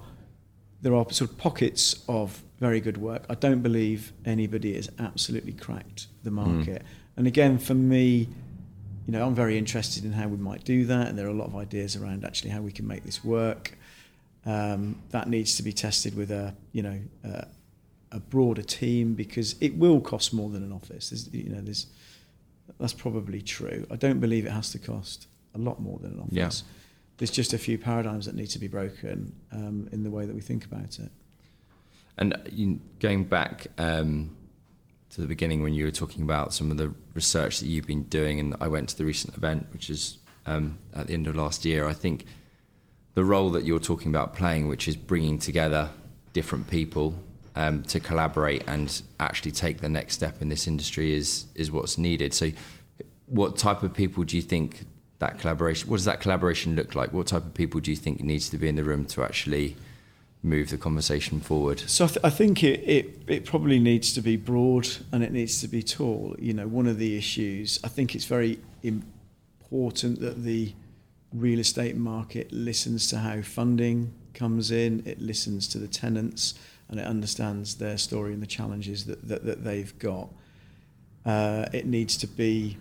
there 0.81 0.95
are 0.95 1.05
sort 1.11 1.31
of 1.31 1.39
pockets 1.39 2.05
of 2.09 2.43
very 2.61 2.81
good 2.81 2.97
work. 2.97 3.25
I 3.29 3.35
don't 3.35 3.63
believe 3.63 4.13
anybody 4.25 4.75
has 4.75 4.89
absolutely 4.99 5.53
cracked 5.53 6.07
the 6.23 6.31
hmm. 6.31 6.37
market. 6.37 6.83
Mm. 6.83 6.87
And 7.17 7.27
again, 7.27 7.59
for 7.59 7.75
me, 7.75 8.29
you 9.07 9.13
know, 9.13 9.27
I'm 9.27 9.35
very 9.35 9.59
interested 9.59 10.05
in 10.05 10.13
how 10.13 10.29
we 10.29 10.37
might 10.37 10.65
do 10.65 10.85
that, 10.87 11.09
and 11.09 11.19
there 11.19 11.27
are 11.27 11.31
a 11.31 11.35
lot 11.35 11.49
of 11.49 11.57
ideas 11.57 11.97
around 11.97 12.25
actually 12.25 12.51
how 12.51 12.61
we 12.61 12.71
can 12.71 12.87
make 12.87 13.05
this 13.05 13.25
work. 13.25 13.77
Um, 14.47 15.03
that 15.11 15.29
needs 15.29 15.57
to 15.57 15.63
be 15.63 15.73
tested 15.73 16.17
with 16.17 16.31
a, 16.31 16.55
you 16.73 16.83
know, 16.83 17.01
uh, 17.25 17.45
a 18.13 18.21
broader 18.21 18.63
team 18.63 19.15
because 19.15 19.57
it 19.61 19.77
will 19.77 20.01
cost 20.01 20.33
more 20.33 20.49
than 20.51 20.63
an 20.63 20.73
office. 20.73 21.11
There's, 21.11 21.33
you 21.33 21.51
know, 21.51 21.61
there's, 21.61 21.87
that's 22.79 22.93
probably 22.93 23.43
true. 23.43 23.87
I 23.91 23.97
don't 23.97 24.21
believe 24.21 24.47
it 24.47 24.53
has 24.53 24.71
to 24.73 24.79
cost 24.79 25.27
a 25.55 25.59
lot 25.59 25.81
more 25.81 25.99
than 25.99 26.13
an 26.13 26.21
office. 26.21 26.33
Yeah. 26.33 26.51
There's 27.19 27.31
just 27.31 27.53
a 27.53 27.59
few 27.59 27.79
paradigms 27.79 28.27
that 28.27 28.35
need 28.35 28.47
to 28.49 28.59
be 28.59 28.69
broken 28.69 29.35
um, 29.53 29.89
in 29.93 30.05
the 30.05 30.11
way 30.11 30.25
that 30.25 30.35
we 30.35 30.41
think 30.41 30.65
about 30.65 30.99
it. 30.99 31.11
And 32.17 32.81
going 33.01 33.25
back 33.25 33.69
um, 33.79 34.37
to 35.11 35.21
the 35.21 35.27
beginning 35.27 35.63
when 35.63 35.75
you 35.75 35.85
were 35.85 35.91
talking 35.91 36.23
about 36.23 36.53
some 36.53 36.71
of 36.71 36.77
the 36.77 36.93
research 37.15 37.61
that 37.61 37.67
you've 37.67 37.87
been 37.87 38.05
doing, 38.05 38.41
and 38.41 38.57
I 38.61 38.69
went 38.69 38.89
to 38.91 38.99
the 38.99 39.05
recent 39.05 39.37
event, 39.37 39.67
which 39.73 39.91
is 39.91 40.19
um, 40.47 40.79
at 40.95 41.07
the 41.07 41.15
end 41.15 41.27
of 41.27 41.37
last 41.37 41.65
year, 41.65 41.87
I 41.87 41.93
think 41.93 42.25
the 43.15 43.25
role 43.25 43.51
that 43.51 43.65
you're 43.65 43.81
talking 43.81 44.11
about 44.11 44.35
playing, 44.35 44.69
which 44.69 44.89
is 44.89 44.97
bringing 44.97 45.39
together 45.39 45.91
different 46.33 46.69
people 46.69 47.15
um, 47.57 47.83
to 47.85 48.01
collaborate 48.01 48.65
and 48.67 49.03
actually 49.21 49.53
take 49.53 49.81
the 49.81 49.89
next 49.89 50.15
step 50.15 50.41
in 50.41 50.49
this 50.49 50.67
industry 50.67 51.13
is 51.13 51.47
is 51.55 51.71
what's 51.71 51.99
needed. 51.99 52.35
So, 52.35 52.51
what 53.27 53.57
type 53.57 53.83
of 53.83 53.93
people 53.95 54.25
do 54.25 54.37
you 54.37 54.43
think 54.43 54.85
that 55.19 55.39
collaboration? 55.39 55.89
What 55.89 55.97
does 55.97 56.05
that 56.07 56.21
collaboration 56.21 56.77
look 56.77 56.95
like? 56.95 57.13
What 57.13 57.29
type 57.29 57.45
of 57.45 57.55
people 57.55 57.81
do 57.81 57.91
you 57.91 57.97
think 57.97 58.21
needs 58.21 58.49
to 58.51 58.59
be 58.59 58.69
in 58.69 58.77
the 58.77 58.85
room 58.85 59.05
to 59.07 59.23
actually 59.23 59.77
move 60.43 60.71
the 60.71 60.79
conversation 60.79 61.41
forward? 61.41 61.81
So 61.81 62.05
I, 62.05 62.09
th- 62.09 62.21
I 62.25 62.31
think 62.31 62.63
it, 62.63 62.81
it 62.89 63.23
it 63.27 63.45
probably 63.45 63.79
needs 63.79 64.13
to 64.15 64.21
be 64.21 64.37
broad 64.37 64.89
and 65.13 65.23
it 65.23 65.33
needs 65.33 65.61
to 65.61 65.69
be 65.69 65.83
tall. 65.83 66.37
You 66.39 66.55
know, 66.55 66.69
one 66.69 66.87
of 66.87 66.99
the 66.99 67.17
issues 67.17 67.81
I 67.85 67.89
think 67.89 68.15
it's 68.15 68.25
very 68.25 68.59
important 68.83 70.21
that 70.21 70.43
the 70.45 70.73
real 71.33 71.59
estate 71.59 71.97
market 71.97 72.51
listens 72.53 73.07
to 73.09 73.19
how 73.19 73.43
funding 73.43 74.13
comes 74.35 74.71
in. 74.71 75.03
It 75.05 75.21
listens 75.21 75.69
to 75.69 75.79
the 75.79 75.89
tenants 75.89 76.55
and 76.89 76.99
it 76.99 77.07
understands 77.07 77.77
their 77.77 77.99
story 77.99 78.33
and 78.33 78.43
the 78.43 78.47
challenges 78.47 79.05
that, 79.07 79.27
that, 79.29 79.45
that 79.45 79.65
they've 79.65 79.97
got. 79.99 80.29
Uh, 81.27 81.67
it 81.73 81.87
needs 81.87 82.17
to 82.17 82.27
be, 82.27 82.79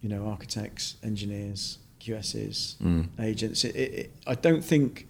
you 0.00 0.08
know, 0.08 0.26
architects, 0.26 0.96
engineers, 1.02 1.78
QSs, 2.00 2.76
mm. 2.76 3.08
agents. 3.18 3.64
It, 3.64 3.76
it, 3.76 4.12
I 4.26 4.34
don't 4.34 4.64
think 4.64 5.08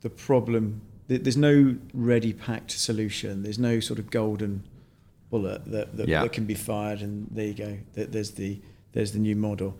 the 0.00 0.10
problem, 0.10 0.80
there's 1.06 1.36
no 1.36 1.76
ready 1.94 2.32
packed 2.32 2.72
solution. 2.72 3.42
There's 3.42 3.58
no 3.58 3.80
sort 3.80 3.98
of 3.98 4.10
golden 4.10 4.64
bullet 5.30 5.64
that, 5.66 5.96
that, 5.96 6.08
yeah. 6.08 6.22
that 6.22 6.32
can 6.32 6.46
be 6.46 6.54
fired 6.54 7.02
and 7.02 7.28
there 7.30 7.46
you 7.46 7.54
go. 7.54 7.78
There's 7.94 8.32
the, 8.32 8.58
there's 8.92 9.12
the 9.12 9.20
new 9.20 9.36
model. 9.36 9.76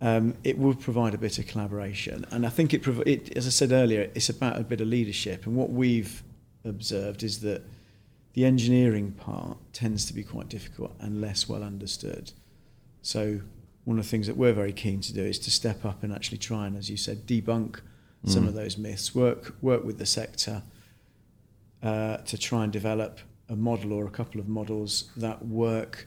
Um, 0.00 0.34
it 0.44 0.58
would 0.58 0.78
provide 0.78 1.14
a 1.14 1.18
bit 1.18 1.38
of 1.38 1.46
collaboration. 1.46 2.26
And 2.30 2.44
I 2.44 2.50
think 2.50 2.74
it, 2.74 2.86
it, 2.86 3.36
as 3.36 3.46
I 3.46 3.50
said 3.50 3.72
earlier, 3.72 4.10
it's 4.14 4.28
about 4.28 4.58
a 4.60 4.62
bit 4.62 4.80
of 4.80 4.88
leadership. 4.88 5.46
And 5.46 5.56
what 5.56 5.70
we've 5.70 6.22
observed 6.64 7.22
is 7.22 7.40
that 7.40 7.62
the 8.34 8.44
engineering 8.44 9.12
part 9.12 9.58
tends 9.72 10.04
to 10.06 10.14
be 10.14 10.22
quite 10.22 10.48
difficult 10.48 10.94
and 11.00 11.20
less 11.20 11.48
well 11.48 11.62
understood. 11.62 12.32
So 13.02 13.40
one 13.84 13.98
of 13.98 14.04
the 14.04 14.10
things 14.10 14.26
that 14.26 14.36
we're 14.36 14.52
very 14.52 14.72
keen 14.72 15.00
to 15.00 15.14
do 15.14 15.22
is 15.22 15.38
to 15.40 15.50
step 15.50 15.84
up 15.84 16.02
and 16.02 16.12
actually 16.12 16.38
try 16.38 16.66
and, 16.66 16.76
as 16.76 16.90
you 16.90 16.96
said, 16.96 17.26
debunk 17.26 17.80
mm. 17.80 17.80
some 18.26 18.46
of 18.46 18.54
those 18.54 18.76
myths. 18.76 19.14
Work 19.14 19.54
work 19.62 19.84
with 19.84 19.98
the 19.98 20.06
sector 20.06 20.62
uh, 21.82 22.18
to 22.18 22.36
try 22.36 22.64
and 22.64 22.72
develop 22.72 23.20
a 23.48 23.56
model 23.56 23.92
or 23.92 24.06
a 24.06 24.10
couple 24.10 24.40
of 24.40 24.48
models 24.48 25.10
that 25.16 25.44
work 25.46 26.06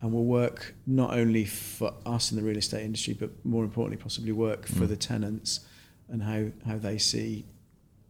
and 0.00 0.12
will 0.12 0.24
work 0.24 0.74
not 0.86 1.12
only 1.12 1.44
for 1.44 1.94
us 2.06 2.30
in 2.30 2.36
the 2.36 2.42
real 2.42 2.56
estate 2.56 2.84
industry, 2.84 3.14
but 3.14 3.30
more 3.44 3.64
importantly, 3.64 4.00
possibly 4.02 4.32
work 4.32 4.66
for 4.66 4.84
Mm. 4.84 4.88
the 4.88 4.96
tenants 4.96 5.60
and 6.08 6.22
how, 6.22 6.46
how 6.66 6.78
they 6.78 6.98
see 6.98 7.44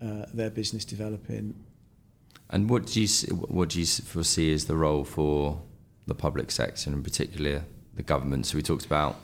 uh, 0.03 0.27
their 0.35 0.51
business 0.51 0.85
developing. 0.85 1.55
And 2.51 2.69
what 2.69 2.87
do 2.87 3.01
you 3.01 3.09
what 3.59 3.71
do 3.71 3.81
you 3.81 3.87
foresee 3.87 4.53
as 4.53 4.67
the 4.67 4.77
role 4.77 5.05
for 5.05 5.63
the 6.07 6.15
public 6.15 6.51
sector, 6.51 6.91
and 6.91 6.97
in 6.97 7.03
particular 7.03 7.65
the 7.95 8.03
government? 8.03 8.47
So 8.47 8.57
we 8.57 8.63
talked 8.63 8.85
about 8.85 9.17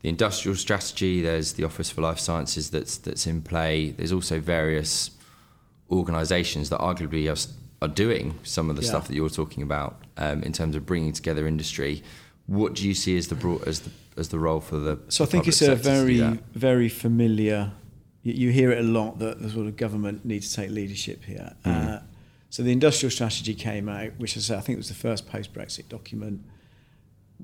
the 0.00 0.08
industrial 0.08 0.56
strategy. 0.56 1.20
There's 1.22 1.54
the 1.54 1.64
Office 1.64 1.90
for 1.90 2.00
Life 2.00 2.18
Sciences 2.18 2.70
that's 2.70 2.96
that's 2.96 3.26
in 3.26 3.42
play. 3.42 3.90
There's 3.90 4.12
also 4.12 4.40
various 4.40 5.10
organisations 5.90 6.70
that 6.70 6.80
arguably 6.80 7.28
are, 7.28 7.38
are 7.84 7.92
doing 7.92 8.38
some 8.42 8.70
of 8.70 8.76
the 8.76 8.82
Yeah. 8.82 8.88
stuff 8.88 9.08
that 9.08 9.14
you're 9.14 9.28
talking 9.28 9.62
about 9.62 9.96
um, 10.16 10.42
in 10.42 10.52
terms 10.52 10.74
of 10.76 10.86
bringing 10.86 11.12
together 11.12 11.46
industry. 11.46 12.02
What 12.46 12.74
do 12.74 12.86
you 12.88 12.94
see 12.94 13.16
as 13.18 13.28
the 13.28 13.34
broad, 13.34 13.68
as 13.68 13.80
the 13.80 13.90
as 14.16 14.28
the 14.28 14.38
role 14.38 14.60
for 14.60 14.78
the? 14.78 14.98
So 15.08 15.24
I 15.24 15.26
think 15.26 15.48
it's 15.48 15.60
a 15.60 15.66
sector 15.66 15.82
to 15.82 16.06
do 16.06 16.14
very, 16.14 16.38
very 16.54 16.88
familiar. 16.88 17.72
You, 18.24 18.50
hear 18.50 18.72
it 18.72 18.78
a 18.78 18.82
lot 18.82 19.18
that 19.18 19.40
the 19.40 19.50
sort 19.50 19.66
of 19.66 19.76
government 19.76 20.24
needs 20.24 20.48
to 20.50 20.56
take 20.56 20.70
leadership 20.70 21.24
here. 21.24 21.54
Mm. 21.64 21.96
Uh, 21.96 22.00
so 22.48 22.62
the 22.62 22.72
industrial 22.72 23.10
strategy 23.10 23.54
came 23.54 23.88
out, 23.88 24.12
which 24.16 24.36
is 24.36 24.50
I 24.50 24.60
think 24.60 24.78
was 24.78 24.88
the 24.88 24.94
first 24.94 25.28
post-Brexit 25.28 25.88
document. 25.88 26.40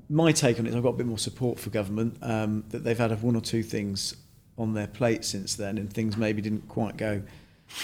My 0.09 0.31
take 0.31 0.57
on 0.57 0.65
it 0.65 0.69
is 0.69 0.75
I've 0.75 0.83
got 0.83 0.89
a 0.89 0.97
bit 0.97 1.05
more 1.05 1.19
support 1.19 1.59
for 1.59 1.69
government 1.69 2.17
um, 2.21 2.63
that 2.69 2.83
they've 2.83 2.97
had 2.97 3.21
one 3.21 3.35
or 3.35 3.41
two 3.41 3.61
things 3.61 4.15
on 4.57 4.73
their 4.73 4.87
plate 4.87 5.23
since 5.23 5.55
then, 5.55 5.77
and 5.77 5.91
things 5.91 6.17
maybe 6.17 6.41
didn't 6.41 6.67
quite 6.67 6.97
go 6.97 7.21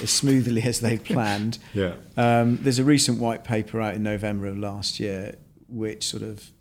as 0.01 0.09
smoothly 0.09 0.61
as 0.63 0.79
they'd 0.79 1.03
planned. 1.03 1.59
Yeah. 1.73 1.93
Um, 2.15 2.57
there's 2.61 2.79
a 2.79 2.83
recent 2.83 3.19
white 3.19 3.43
paper 3.43 3.79
out 3.79 3.93
in 3.93 4.03
November 4.03 4.47
of 4.47 4.57
last 4.57 4.99
year, 4.99 5.35
which 5.67 6.03
sort 6.05 6.23
of 6.23 6.51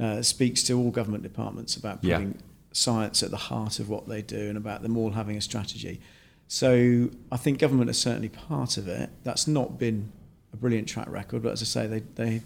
uh, 0.00 0.22
speaks 0.22 0.62
to 0.64 0.74
all 0.74 0.90
government 0.90 1.22
departments 1.22 1.76
about 1.76 2.02
Yeah. 2.02 2.24
Science 2.72 3.22
at 3.22 3.30
the 3.30 3.36
heart 3.36 3.80
of 3.80 3.88
what 3.88 4.08
they 4.08 4.22
do 4.22 4.48
and 4.48 4.56
about 4.56 4.82
them 4.82 4.96
all 4.96 5.10
having 5.10 5.36
a 5.36 5.40
strategy. 5.40 6.00
So 6.46 7.10
I 7.30 7.36
think 7.36 7.58
government 7.58 7.90
is 7.90 7.98
certainly 7.98 8.28
part 8.28 8.76
of 8.76 8.88
it. 8.88 9.10
That's 9.24 9.46
not 9.46 9.78
been 9.78 10.12
a 10.52 10.56
brilliant 10.56 10.88
track 10.88 11.08
record, 11.08 11.42
but 11.42 11.52
as 11.52 11.62
I 11.62 11.66
say, 11.66 11.86
they, 11.86 12.00
they 12.14 12.36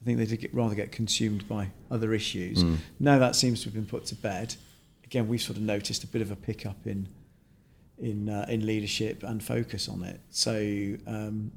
I 0.00 0.04
think 0.04 0.18
they 0.18 0.26
did 0.26 0.40
get, 0.40 0.54
rather 0.54 0.74
get 0.74 0.92
consumed 0.92 1.48
by 1.48 1.70
other 1.90 2.12
issues. 2.12 2.62
Mm. 2.62 2.76
Now 3.00 3.18
that 3.18 3.36
seems 3.36 3.60
to 3.60 3.66
have 3.66 3.74
been 3.74 3.86
put 3.86 4.04
to 4.06 4.14
bed. 4.14 4.54
Again, 5.04 5.28
we've 5.28 5.40
sort 5.40 5.56
of 5.56 5.62
noticed 5.62 6.04
a 6.04 6.06
bit 6.06 6.22
of 6.22 6.30
a 6.30 6.36
pickup 6.36 6.86
in 6.86 7.08
in 7.98 8.28
uh, 8.28 8.46
in 8.48 8.64
leadership 8.64 9.22
and 9.22 9.42
focus 9.42 9.88
on 9.88 10.02
it. 10.04 10.20
So 10.30 10.52
um, 11.06 11.50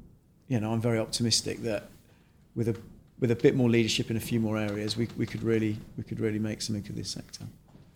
you 0.48 0.60
know, 0.60 0.72
I'm 0.72 0.80
very 0.80 0.98
optimistic 0.98 1.62
that 1.62 1.88
with 2.54 2.68
a 2.68 2.76
with 3.20 3.30
a 3.30 3.36
bit 3.36 3.54
more 3.54 3.70
leadership 3.70 4.10
in 4.10 4.16
a 4.16 4.20
few 4.20 4.40
more 4.40 4.58
areas, 4.58 4.96
we, 4.96 5.08
we 5.16 5.26
could 5.26 5.42
really 5.42 5.76
we 5.96 6.04
could 6.04 6.20
really 6.20 6.38
make 6.38 6.60
something 6.62 6.84
of 6.88 6.96
this 6.96 7.10
sector. 7.10 7.44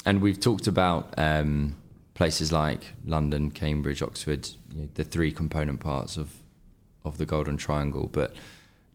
And 0.07 0.23
we've 0.23 0.41
talked 0.41 0.67
about 0.69 1.13
um, 1.19 1.77
places 2.15 2.53
like 2.53 2.93
London, 3.05 3.51
Cambridge, 3.51 4.01
Oxford, 4.03 4.49
you 4.73 4.83
know, 4.83 4.89
the 4.95 5.05
three 5.05 5.33
component 5.33 5.81
parts 5.81 6.17
of 6.17 6.31
of 7.05 7.19
the 7.19 7.27
Golden 7.27 7.57
Triangle. 7.57 8.09
But 8.11 8.35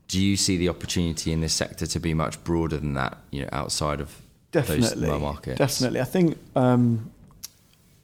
do 0.08 0.22
you 0.22 0.36
see 0.36 0.58
the 0.58 0.70
opportunity 0.70 1.32
in 1.32 1.40
this 1.42 1.54
sector 1.54 1.86
to 1.86 2.00
be 2.00 2.14
much 2.14 2.44
broader 2.44 2.78
than 2.78 2.94
that? 2.96 3.18
You 3.30 3.44
know, 3.44 3.50
outside 3.52 4.02
of 4.02 4.22
Definitely, 4.52 5.08
those 5.08 5.22
markets. 5.22 5.58
definitely. 5.58 6.02
I 6.02 6.06
think 6.06 6.38
um, 6.56 7.12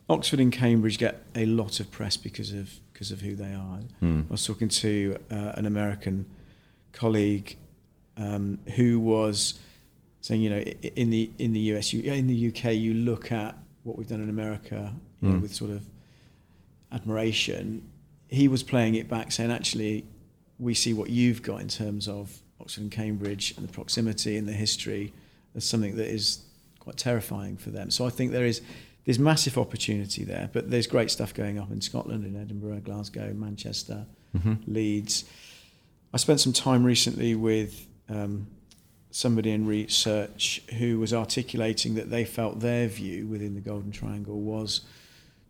Oxford 0.09 0.39
and 0.39 0.51
Cambridge 0.51 0.97
get 0.97 1.21
a 1.35 1.45
lot 1.45 1.79
of 1.79 1.91
press 1.91 2.15
because 2.17 2.51
of 2.51 2.79
because 2.93 3.11
of 3.11 3.21
who 3.21 3.35
they 3.35 3.53
are. 3.53 3.79
Mm. 4.01 4.25
I 4.29 4.31
was 4.31 4.45
talking 4.45 4.69
to 4.69 5.17
uh, 5.31 5.51
an 5.55 5.65
American 5.65 6.25
colleague 6.93 7.57
um, 8.17 8.59
who 8.75 8.99
was 8.99 9.59
saying, 10.21 10.41
you 10.41 10.49
know, 10.49 10.59
in 10.59 11.09
the 11.09 11.29
in 11.37 11.53
the 11.53 11.59
US, 11.75 11.93
you, 11.93 12.01
in 12.11 12.27
the 12.27 12.47
UK, 12.49 12.73
you 12.75 12.93
look 12.93 13.31
at 13.31 13.57
what 13.83 13.97
we've 13.97 14.07
done 14.07 14.21
in 14.21 14.29
America 14.29 14.93
you 15.21 15.29
know, 15.29 15.35
Mm. 15.35 15.41
with 15.41 15.53
sort 15.55 15.71
of 15.71 15.83
admiration. 16.91 17.81
He 18.27 18.47
was 18.47 18.63
playing 18.63 18.95
it 18.95 19.07
back, 19.07 19.31
saying, 19.31 19.51
actually, 19.51 20.05
we 20.59 20.73
see 20.73 20.93
what 20.93 21.09
you've 21.09 21.41
got 21.41 21.61
in 21.61 21.67
terms 21.67 22.07
of 22.07 22.39
Oxford 22.59 22.81
and 22.81 22.91
Cambridge 22.91 23.53
and 23.57 23.67
the 23.67 23.71
proximity 23.71 24.37
and 24.37 24.47
the 24.47 24.53
history 24.53 25.13
as 25.55 25.63
something 25.63 25.95
that 25.97 26.07
is 26.07 26.39
quite 26.79 26.97
terrifying 26.97 27.57
for 27.57 27.69
them. 27.69 27.89
So 27.91 28.05
I 28.05 28.09
think 28.09 28.31
there 28.31 28.45
is 28.45 28.61
there's 29.05 29.19
massive 29.19 29.57
opportunity 29.57 30.25
there, 30.25 30.49
but 30.51 30.69
there's 30.69 30.85
great 30.87 31.09
stuff 31.09 31.33
going 31.33 31.57
up 31.57 31.71
in 31.71 31.79
Scotland, 31.79 32.25
in 32.25 32.35
Edinburgh, 32.35 32.81
Glasgow, 32.81 33.33
Manchester, 33.33 34.05
Mhm. 34.37 34.57
Leeds. 34.67 35.23
I 36.13 36.17
spent 36.17 36.41
some 36.41 36.51
time 36.51 36.83
recently 36.83 37.33
with 37.33 37.87
um, 38.09 38.47
somebody 39.11 39.51
in 39.51 39.65
research 39.65 40.61
who 40.77 40.99
was 40.99 41.13
articulating 41.13 41.95
that 41.95 42.09
they 42.09 42.25
felt 42.25 42.59
their 42.59 42.87
view 42.87 43.25
within 43.27 43.55
the 43.55 43.61
Golden 43.61 43.91
Triangle 43.91 44.39
was 44.39 44.81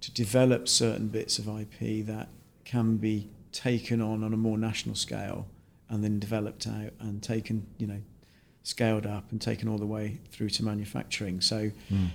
to 0.01 0.11
develop 0.11 0.67
certain 0.67 1.07
bits 1.07 1.39
of 1.39 1.47
IP 1.47 2.05
that 2.05 2.29
can 2.65 2.97
be 2.97 3.29
taken 3.51 4.01
on 4.01 4.23
on 4.23 4.33
a 4.33 4.37
more 4.37 4.57
national 4.57 4.95
scale 4.95 5.47
and 5.89 6.03
then 6.03 6.19
developed 6.19 6.67
out 6.67 6.91
and 6.99 7.23
taken, 7.23 7.65
you 7.77 7.87
know, 7.87 8.01
scaled 8.63 9.05
up 9.05 9.31
and 9.31 9.41
taken 9.41 9.67
all 9.67 9.77
the 9.77 9.85
way 9.85 10.19
through 10.31 10.49
to 10.49 10.63
manufacturing. 10.63 11.41
So 11.41 11.71
Mm. 11.89 12.09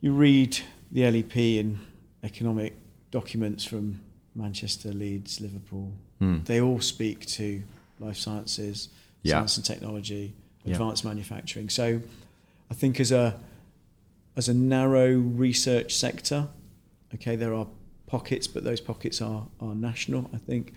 you 0.00 0.12
read 0.12 0.58
the 0.90 1.04
LEP 1.04 1.58
in 1.58 1.78
economic 2.22 2.74
documents 3.10 3.64
from 3.64 4.00
Manchester, 4.34 4.92
Leeds, 4.92 5.40
Liverpool. 5.40 5.92
Mm. 6.20 6.44
They 6.46 6.60
all 6.60 6.80
speak 6.80 7.26
to 7.26 7.62
life 8.00 8.16
sciences, 8.16 8.88
Yeah. 9.22 9.34
science 9.36 9.56
and 9.58 9.64
technology, 9.66 10.32
Yeah. 10.66 10.72
advanced 10.74 11.04
manufacturing. 11.04 11.68
So 11.68 12.00
I 12.70 12.74
think 12.74 13.00
as 13.00 13.12
a 13.12 13.38
as 14.36 14.48
a 14.48 14.54
narrow 14.54 15.14
research 15.16 15.94
sector, 15.94 16.48
okay, 17.14 17.36
there 17.36 17.54
are 17.54 17.66
pockets, 18.06 18.46
but 18.46 18.64
those 18.64 18.80
pockets 18.80 19.20
are 19.22 19.46
are 19.60 19.74
national. 19.74 20.30
I 20.34 20.38
think 20.38 20.72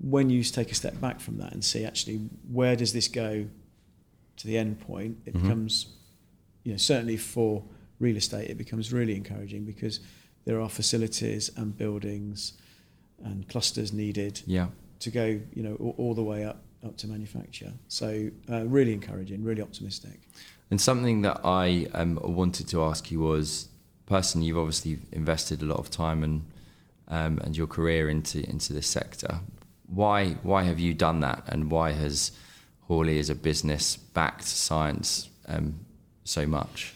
when 0.00 0.30
you 0.30 0.44
take 0.44 0.70
a 0.70 0.74
step 0.74 1.00
back 1.00 1.18
from 1.20 1.38
that 1.38 1.52
and 1.52 1.64
see 1.64 1.84
actually 1.84 2.16
where 2.52 2.76
does 2.76 2.92
this 2.92 3.08
go 3.08 3.46
to 4.36 4.46
the 4.46 4.56
end 4.56 4.78
point, 4.80 5.18
it 5.26 5.34
Mhm. 5.34 5.42
becomes, 5.42 5.86
you 6.62 6.70
know, 6.72 6.78
certainly 6.78 7.16
for 7.16 7.64
real 7.98 8.16
estate, 8.16 8.48
it 8.48 8.56
becomes 8.58 8.92
really 8.92 9.16
encouraging 9.16 9.64
because 9.64 9.98
there 10.44 10.60
are 10.60 10.68
facilities 10.68 11.50
and 11.56 11.76
buildings 11.76 12.52
and 13.24 13.48
clusters 13.48 13.92
needed 13.92 14.40
Yeah. 14.46 14.68
to 15.00 15.10
go, 15.10 15.40
you 15.52 15.62
know, 15.64 15.74
all, 15.76 15.94
all 15.98 16.14
the 16.14 16.22
way 16.22 16.44
up 16.44 16.62
up 16.84 16.96
to 16.98 17.06
manufacture. 17.06 17.72
So 17.88 18.30
uh, 18.50 18.66
really 18.66 18.92
encouraging, 18.92 19.44
really 19.44 19.62
optimistic. 19.62 20.20
And 20.70 20.80
something 20.80 21.22
that 21.22 21.40
I 21.44 21.86
um, 21.94 22.18
wanted 22.22 22.68
to 22.68 22.82
ask 22.84 23.10
you 23.10 23.20
was, 23.20 23.68
personally, 24.06 24.46
you've 24.46 24.58
obviously 24.58 24.98
invested 25.12 25.62
a 25.62 25.64
lot 25.64 25.78
of 25.78 25.90
time 25.90 26.22
and 26.22 26.44
um, 27.08 27.38
and 27.38 27.56
your 27.56 27.66
career 27.66 28.10
into 28.10 28.48
into 28.48 28.72
this 28.72 28.86
sector. 28.86 29.40
Why 29.86 30.36
why 30.42 30.64
have 30.64 30.78
you 30.78 30.92
done 30.92 31.20
that, 31.20 31.44
and 31.46 31.70
why 31.70 31.92
has 31.92 32.32
Hoare 32.86 33.06
Lea 33.06 33.18
as 33.18 33.30
a 33.30 33.34
business 33.34 33.96
backed 33.96 34.44
science 34.44 35.30
um, 35.46 35.80
so 36.24 36.46
much? 36.46 36.92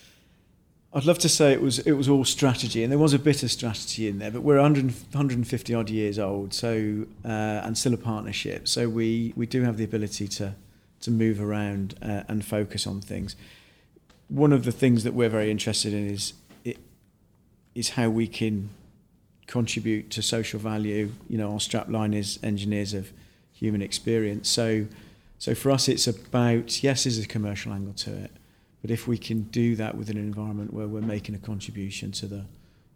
I'd 0.94 1.06
love 1.06 1.18
to 1.20 1.28
say 1.28 1.52
it 1.52 1.62
was 1.62 1.78
it 1.80 1.92
was 1.92 2.08
all 2.08 2.24
strategy, 2.24 2.82
and 2.82 2.92
there 2.92 2.98
was 2.98 3.14
a 3.14 3.18
bit 3.18 3.42
of 3.42 3.50
strategy 3.50 4.08
in 4.08 4.18
there. 4.18 4.30
But 4.30 4.42
we're 4.42 4.60
100, 4.60 4.84
150 4.84 5.74
odd 5.74 5.88
years 5.88 6.18
old, 6.18 6.52
so 6.52 7.06
uh, 7.24 7.28
and 7.28 7.78
still 7.78 7.94
a 7.94 7.98
partnership. 7.98 8.68
So 8.68 8.88
we 8.88 9.32
we 9.34 9.46
do 9.46 9.62
have 9.62 9.78
the 9.78 9.84
ability 9.84 10.28
to 10.28 10.54
to 11.00 11.10
move 11.10 11.40
around 11.40 11.94
uh, 12.02 12.24
and 12.28 12.44
focus 12.44 12.86
on 12.86 13.00
things. 13.00 13.36
One 14.28 14.52
of 14.52 14.64
the 14.64 14.72
things 14.72 15.02
that 15.04 15.14
we're 15.14 15.30
very 15.30 15.50
interested 15.50 15.94
in 15.94 16.10
is 16.10 16.34
it 16.62 16.76
is 17.74 17.90
how 17.90 18.10
we 18.10 18.26
can 18.26 18.68
contribute 19.46 20.10
to 20.10 20.20
social 20.20 20.60
value. 20.60 21.12
You 21.26 21.38
know, 21.38 21.52
our 21.52 21.58
strapline 21.58 22.14
is 22.14 22.38
engineers 22.42 22.92
of 22.92 23.12
human 23.54 23.80
experience. 23.80 24.50
So 24.50 24.88
so 25.38 25.54
for 25.54 25.70
us, 25.70 25.88
it's 25.88 26.06
about 26.06 26.82
yes, 26.82 27.04
there's 27.04 27.18
a 27.18 27.26
commercial 27.26 27.72
angle 27.72 27.94
to 27.94 28.24
it 28.24 28.30
but 28.82 28.90
if 28.90 29.06
we 29.08 29.16
can 29.16 29.42
do 29.44 29.74
that 29.76 29.96
within 29.96 30.16
an 30.18 30.24
environment 30.24 30.72
where 30.74 30.86
we're 30.88 31.00
making 31.00 31.34
a 31.34 31.38
contribution 31.38 32.12
to 32.12 32.26
the, 32.26 32.36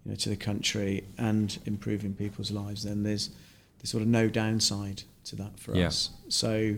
you 0.04 0.10
know, 0.10 0.14
to 0.16 0.28
the 0.28 0.36
country 0.36 1.04
and 1.16 1.58
improving 1.64 2.12
people's 2.14 2.50
lives, 2.50 2.82
then 2.82 3.02
there's 3.04 3.30
there's 3.78 3.90
sort 3.90 4.02
of 4.02 4.08
no 4.08 4.28
downside 4.28 5.02
to 5.24 5.36
that 5.36 5.58
for 5.60 5.74
Yeah. 5.76 5.86
us. 5.88 6.10
So, 6.28 6.76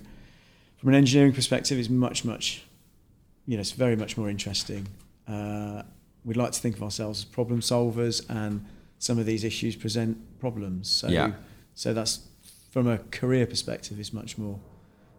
from 0.77 0.89
an 0.91 0.95
engineering 0.95 1.33
perspective, 1.33 1.79
it's 1.79 1.89
much 1.91 2.25
much, 2.25 2.63
you 3.47 3.57
know, 3.57 3.61
it's 3.61 3.73
very 3.73 3.97
much 3.97 4.17
more 4.17 4.29
interesting. 4.31 4.87
Uh, 5.27 5.83
we'd 6.25 6.37
like 6.37 6.53
to 6.53 6.61
think 6.61 6.77
of 6.77 6.83
ourselves 6.83 7.21
as 7.21 7.25
problem 7.25 7.61
solvers, 7.61 8.25
and 8.29 8.65
some 8.99 9.19
of 9.19 9.27
these 9.27 9.45
issues 9.45 9.77
present 9.77 10.17
problems. 10.41 10.89
So, 10.91 11.09
Yeah. 11.09 11.33
so 11.75 11.95
that's 11.95 12.21
from 12.71 12.87
a 12.89 12.99
career 13.11 13.47
perspective, 13.47 13.99
is 14.01 14.13
much 14.13 14.37
more, 14.37 14.59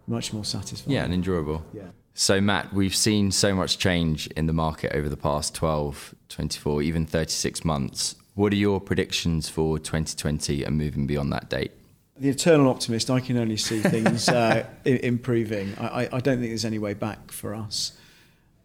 much 0.05 0.33
more 0.33 0.43
satisfying. 0.45 0.93
Yeah, 0.95 1.05
and 1.05 1.13
enjoyable. 1.13 1.63
yeah. 1.73 1.89
So, 2.21 2.41
Matt, 2.41 2.73
we've 2.73 2.93
seen 2.93 3.31
so 3.31 3.55
much 3.55 3.77
change 3.77 4.27
in 4.35 4.45
the 4.45 4.51
market 4.51 4.91
over 4.93 5.07
the 5.07 5.15
past 5.15 5.55
12, 5.55 6.13
24, 6.27 6.81
even 6.81 7.05
36 7.05 7.63
months. 7.63 8.17
What 8.35 8.51
are 8.51 8.57
your 8.57 8.81
predictions 8.81 9.47
for 9.47 9.79
2020 9.79 10.65
and 10.65 10.77
moving 10.77 11.07
beyond 11.07 11.31
that 11.31 11.49
date? 11.49 11.71
the 12.17 12.27
eternal 12.27 12.67
optimist, 12.67 13.09
I 13.09 13.21
can 13.21 13.37
only 13.37 13.55
see 13.55 13.79
things 13.79 14.27
uh, 14.27 14.65
improving. 14.83 15.73
I, 15.79 16.09
I, 16.11 16.19
don't 16.19 16.39
think 16.39 16.49
there's 16.49 16.65
any 16.65 16.77
way 16.77 16.93
back 16.93 17.31
for 17.31 17.55
us. 17.55 17.93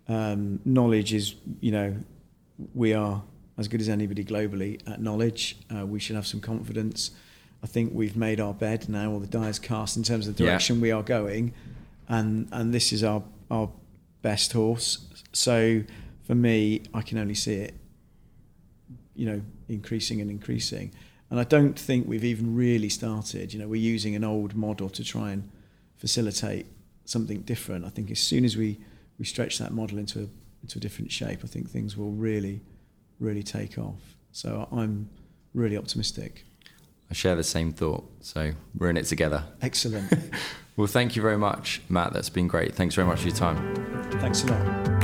Um, 0.08 0.58
knowledge 0.64 1.14
is, 1.14 1.36
you 1.60 1.70
know, 1.70 1.94
we 2.74 2.92
are 2.92 3.22
as 3.56 3.68
good 3.68 3.80
as 3.80 3.88
anybody 3.88 4.24
globally 4.24 4.80
at 4.90 5.00
knowledge. 5.00 5.56
Uh, 5.72 5.86
we 5.86 6.00
should 6.00 6.16
have 6.16 6.26
some 6.26 6.40
confidence. 6.40 7.12
I 7.62 7.68
think 7.68 7.92
we've 7.94 8.16
made 8.16 8.40
our 8.40 8.52
bed 8.52 8.88
now, 8.88 9.12
or 9.12 9.20
the 9.20 9.28
die 9.28 9.48
is 9.48 9.60
cast 9.60 9.96
in 9.96 10.02
terms 10.02 10.26
of 10.26 10.36
the 10.36 10.44
direction 10.44 10.76
yeah. 10.76 10.82
we 10.82 10.90
are 10.90 11.04
going, 11.04 11.54
and 12.08 12.48
and 12.50 12.74
this 12.74 12.92
is 12.92 13.04
our 13.04 13.22
our 13.50 13.70
best 14.22 14.52
horse. 14.52 15.07
So 15.33 15.83
for 16.24 16.35
me, 16.35 16.83
I 16.92 17.02
can 17.02 17.18
only 17.18 17.35
see 17.35 17.54
it, 17.54 17.74
you 19.14 19.26
know, 19.26 19.42
increasing 19.68 20.20
and 20.20 20.30
increasing. 20.30 20.92
And 21.30 21.40
I 21.40 21.44
don't 21.44 21.78
think 21.78 22.07
we've 22.07 22.24
even 22.24 22.54
really 22.54 22.88
started. 22.88 23.52
You 23.52 23.61
know, 23.61 23.68
we're 23.68 23.80
using 23.80 24.14
an 24.14 24.24
old 24.24 24.54
model 24.54 24.88
to 24.90 25.04
try 25.04 25.33
and 25.33 25.50
facilitate 25.96 26.66
something 27.04 27.40
different. 27.40 27.85
I 27.85 27.88
think 27.88 28.11
as 28.11 28.20
soon 28.20 28.44
as 28.44 28.57
we, 28.57 28.78
we 29.18 29.24
stretch 29.24 29.59
that 29.59 29.72
model 29.72 29.98
into 29.98 30.20
a, 30.20 30.28
into 30.62 30.78
a 30.78 30.80
different 30.80 31.12
shape, 31.12 31.40
I 31.44 31.46
think 31.46 31.68
things 31.68 31.96
will 31.96 32.12
really, 32.12 32.61
really 33.20 33.42
take 33.42 33.78
off. 33.78 34.16
So 34.33 34.68
I'm 34.72 35.09
really 35.52 35.76
optimistic. 35.76 36.44
I 37.10 37.14
share 37.14 37.36
the 37.36 37.44
same 37.44 37.72
thought. 37.72 38.10
So 38.20 38.52
we're 38.76 38.90
in 38.90 38.96
it 38.96 39.06
together. 39.06 39.44
Excellent. 39.62 40.12
well, 40.76 40.86
thank 40.86 41.16
you 41.16 41.22
very 41.22 41.38
much, 41.38 41.82
Matt. 41.88 42.12
That's 42.12 42.30
been 42.30 42.48
great. 42.48 42.74
Thanks 42.74 42.94
very 42.94 43.06
much 43.06 43.20
for 43.20 43.28
your 43.28 43.36
time. 43.36 43.74
Thanks 44.20 44.44
a 44.44 44.46
lot. 44.46 45.03